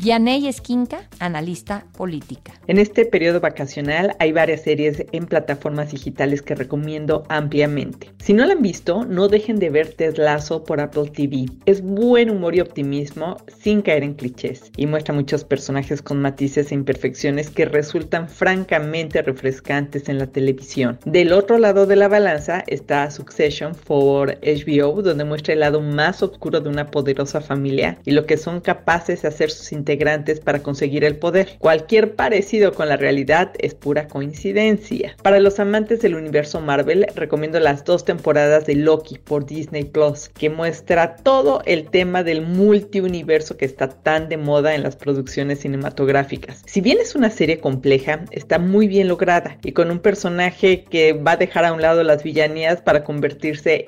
Yaney 0.00 0.46
Esquinca, 0.46 1.08
analista 1.18 1.84
política. 1.96 2.52
En 2.68 2.78
este 2.78 3.04
periodo 3.04 3.40
vacacional 3.40 4.14
hay 4.20 4.30
varias 4.30 4.62
series 4.62 5.04
en 5.10 5.26
plataformas 5.26 5.90
digitales 5.90 6.40
que 6.40 6.54
recomiendo 6.54 7.24
ampliamente. 7.28 8.12
Si 8.18 8.32
no 8.32 8.46
la 8.46 8.52
han 8.52 8.62
visto, 8.62 9.04
no 9.04 9.26
dejen 9.26 9.58
de 9.58 9.70
ver 9.70 9.94
Ted 9.94 10.16
Lasso 10.16 10.62
por 10.62 10.80
Apple 10.80 11.10
TV. 11.10 11.46
Es 11.66 11.82
buen 11.82 12.30
humor 12.30 12.54
y 12.54 12.60
optimismo 12.60 13.38
sin 13.60 13.82
caer 13.82 14.04
en 14.04 14.14
clichés 14.14 14.70
y 14.76 14.86
muestra 14.86 15.14
muchos 15.14 15.42
personajes 15.42 16.00
con 16.00 16.22
matices 16.22 16.70
e 16.70 16.76
imperfecciones 16.76 17.50
que 17.50 17.64
resultan 17.64 18.28
francamente 18.28 19.22
refrescantes 19.22 20.08
en 20.08 20.18
la 20.18 20.28
televisión. 20.28 21.00
Del 21.06 21.32
otro 21.32 21.58
lado 21.58 21.86
de 21.86 21.96
la 21.96 22.08
balanza 22.08 22.62
está 22.68 23.10
Succession 23.10 23.74
HBO, 23.98 25.02
donde 25.02 25.24
muestra 25.24 25.54
el 25.54 25.60
lado 25.60 25.80
más 25.80 26.22
oscuro 26.22 26.60
de 26.60 26.68
una 26.68 26.90
poderosa 26.90 27.40
familia 27.40 27.98
y 28.04 28.12
lo 28.12 28.26
que 28.26 28.36
son 28.36 28.60
capaces 28.60 29.22
de 29.22 29.28
hacer 29.28 29.50
sus 29.50 29.72
integrantes 29.72 30.40
para 30.40 30.62
conseguir 30.62 31.04
el 31.04 31.16
poder. 31.16 31.48
Cualquier 31.58 32.14
parecido 32.14 32.72
con 32.72 32.88
la 32.88 32.96
realidad 32.96 33.52
es 33.58 33.74
pura 33.74 34.08
coincidencia. 34.08 35.16
Para 35.22 35.40
los 35.40 35.58
amantes 35.60 36.00
del 36.00 36.14
universo 36.14 36.60
Marvel, 36.60 37.06
recomiendo 37.14 37.60
las 37.60 37.84
dos 37.84 38.04
temporadas 38.04 38.66
de 38.66 38.74
Loki 38.74 39.18
por 39.18 39.46
Disney 39.46 39.84
Plus, 39.84 40.28
que 40.30 40.50
muestra 40.50 41.16
todo 41.16 41.62
el 41.64 41.90
tema 41.90 42.22
del 42.22 42.42
multiuniverso 42.42 43.56
que 43.56 43.64
está 43.64 43.88
tan 43.88 44.28
de 44.28 44.36
moda 44.36 44.74
en 44.74 44.82
las 44.82 44.96
producciones 44.96 45.60
cinematográficas. 45.60 46.62
Si 46.66 46.80
bien 46.80 46.98
es 47.00 47.14
una 47.14 47.30
serie 47.30 47.60
compleja, 47.60 48.24
está 48.30 48.58
muy 48.58 48.88
bien 48.88 49.08
lograda 49.08 49.58
y 49.62 49.72
con 49.72 49.90
un 49.90 49.98
personaje 49.98 50.84
que 50.84 51.12
va 51.12 51.32
a 51.32 51.36
dejar 51.36 51.64
a 51.64 51.72
un 51.72 51.82
lado 51.82 52.02
las 52.02 52.22
villanías 52.22 52.80
para 52.80 53.04
convertirse 53.04 53.87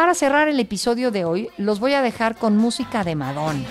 Para 0.00 0.14
cerrar 0.14 0.48
el 0.48 0.58
episodio 0.58 1.10
de 1.10 1.26
hoy, 1.26 1.50
los 1.58 1.78
voy 1.78 1.92
a 1.92 2.00
dejar 2.00 2.34
con 2.34 2.56
música 2.56 3.04
de 3.04 3.16
Madonna. 3.16 3.68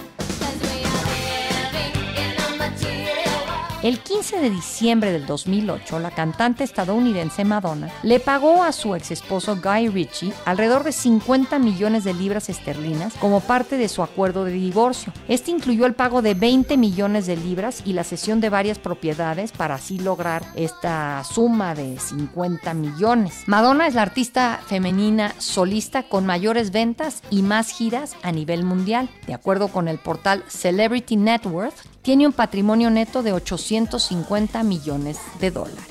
El 3.82 4.00
15 4.00 4.42
de 4.42 4.50
diciembre 4.50 5.13
del 5.13 5.26
2008, 5.26 6.00
la 6.00 6.12
cantante 6.12 6.65
estadounidense 6.65 7.46
Madonna 7.46 7.89
le 8.04 8.20
pagó 8.20 8.62
a 8.62 8.74
su 8.74 8.94
ex 8.94 9.10
esposo 9.10 9.58
Guy 9.63 9.88
Ritchie 9.88 10.34
alrededor 10.44 10.84
de 10.84 10.92
50 10.92 11.58
millones 11.60 12.04
de 12.04 12.13
libras 12.13 12.50
esterlinas 12.50 13.13
como 13.13 13.39
parte 13.39 13.78
de 13.78 13.88
su 13.88 14.04
acuerdo 14.04 14.44
de 14.44 14.52
divorcio. 14.52 15.13
Este 15.30 15.52
incluyó 15.52 15.86
el 15.86 15.96
pago 15.96 16.22
de 16.22 16.34
20 16.34 16.76
millones 16.76 17.26
de 17.26 17.38
libras 17.38 17.82
y 17.86 17.94
la 17.94 18.04
cesión 18.04 18.42
de 18.42 18.50
varias 18.50 18.80
propiedades 18.80 19.54
para 19.54 19.76
así 19.76 19.98
lograr 19.98 20.44
esta 20.56 21.24
suma 21.24 21.74
de 21.74 21.98
50 21.98 22.74
millones. 22.74 23.44
Madonna 23.46 23.88
es 23.88 23.96
la 23.96 24.02
artista 24.02 24.60
femenina 24.68 25.34
solista 25.38 26.04
con 26.04 26.26
mayores 26.26 26.72
ventas 26.72 27.24
y 27.30 27.44
más 27.44 27.70
giras 27.70 28.18
a 28.24 28.34
nivel 28.34 28.65
mundial. 28.65 29.10
De 29.26 29.34
acuerdo 29.34 29.70
con 29.70 29.88
el 29.88 30.00
portal 30.00 30.44
Celebrity 30.50 31.15
Net 31.15 31.46
Worth, 31.46 31.99
tiene 32.10 32.26
un 32.26 32.34
patrimonio 32.34 32.89
neto 32.89 33.22
de 33.22 33.34
850 33.34 34.63
millones 34.63 35.19
de 35.39 35.52
dólares. 35.52 35.86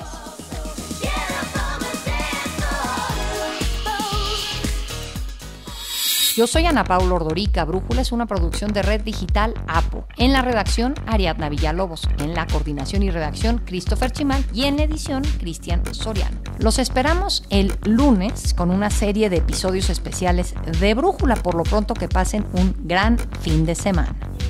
Yo 6.35 6.49
soy 6.49 6.67
Ana 6.67 6.83
Paula 6.83 7.15
Ordorica. 7.15 7.65
Brújula 7.65 8.01
es 8.01 8.11
una 8.11 8.27
producción 8.27 8.73
de 8.73 8.83
Red 8.83 9.03
Digital 9.03 9.55
APO. 9.69 10.09
En 10.17 10.33
la 10.33 10.43
redacción, 10.43 10.95
Ariadna 11.07 11.49
Villalobos. 11.51 12.09
En 12.19 12.35
la 12.35 12.49
coordinación 12.49 13.05
y 13.05 13.11
redacción, 13.11 13.59
Christopher 13.65 14.11
Chimal. 14.11 14.45
Y 14.53 14.65
en 14.65 14.81
edición, 14.81 15.23
Cristian 15.39 15.83
Soriano. 15.95 16.37
Los 16.59 16.81
esperamos 16.81 17.45
el 17.51 17.73
lunes 17.85 18.55
con 18.55 18.73
una 18.73 18.91
serie 18.91 19.31
de 19.31 19.37
episodios 19.37 19.89
especiales 19.89 20.57
de 20.81 20.95
Brújula. 20.95 21.37
Por 21.37 21.55
lo 21.55 21.63
pronto, 21.63 21.95
que 21.95 22.09
pasen 22.09 22.45
un 22.55 22.75
gran 22.89 23.19
fin 23.41 23.65
de 23.65 23.77
semana. 23.77 24.17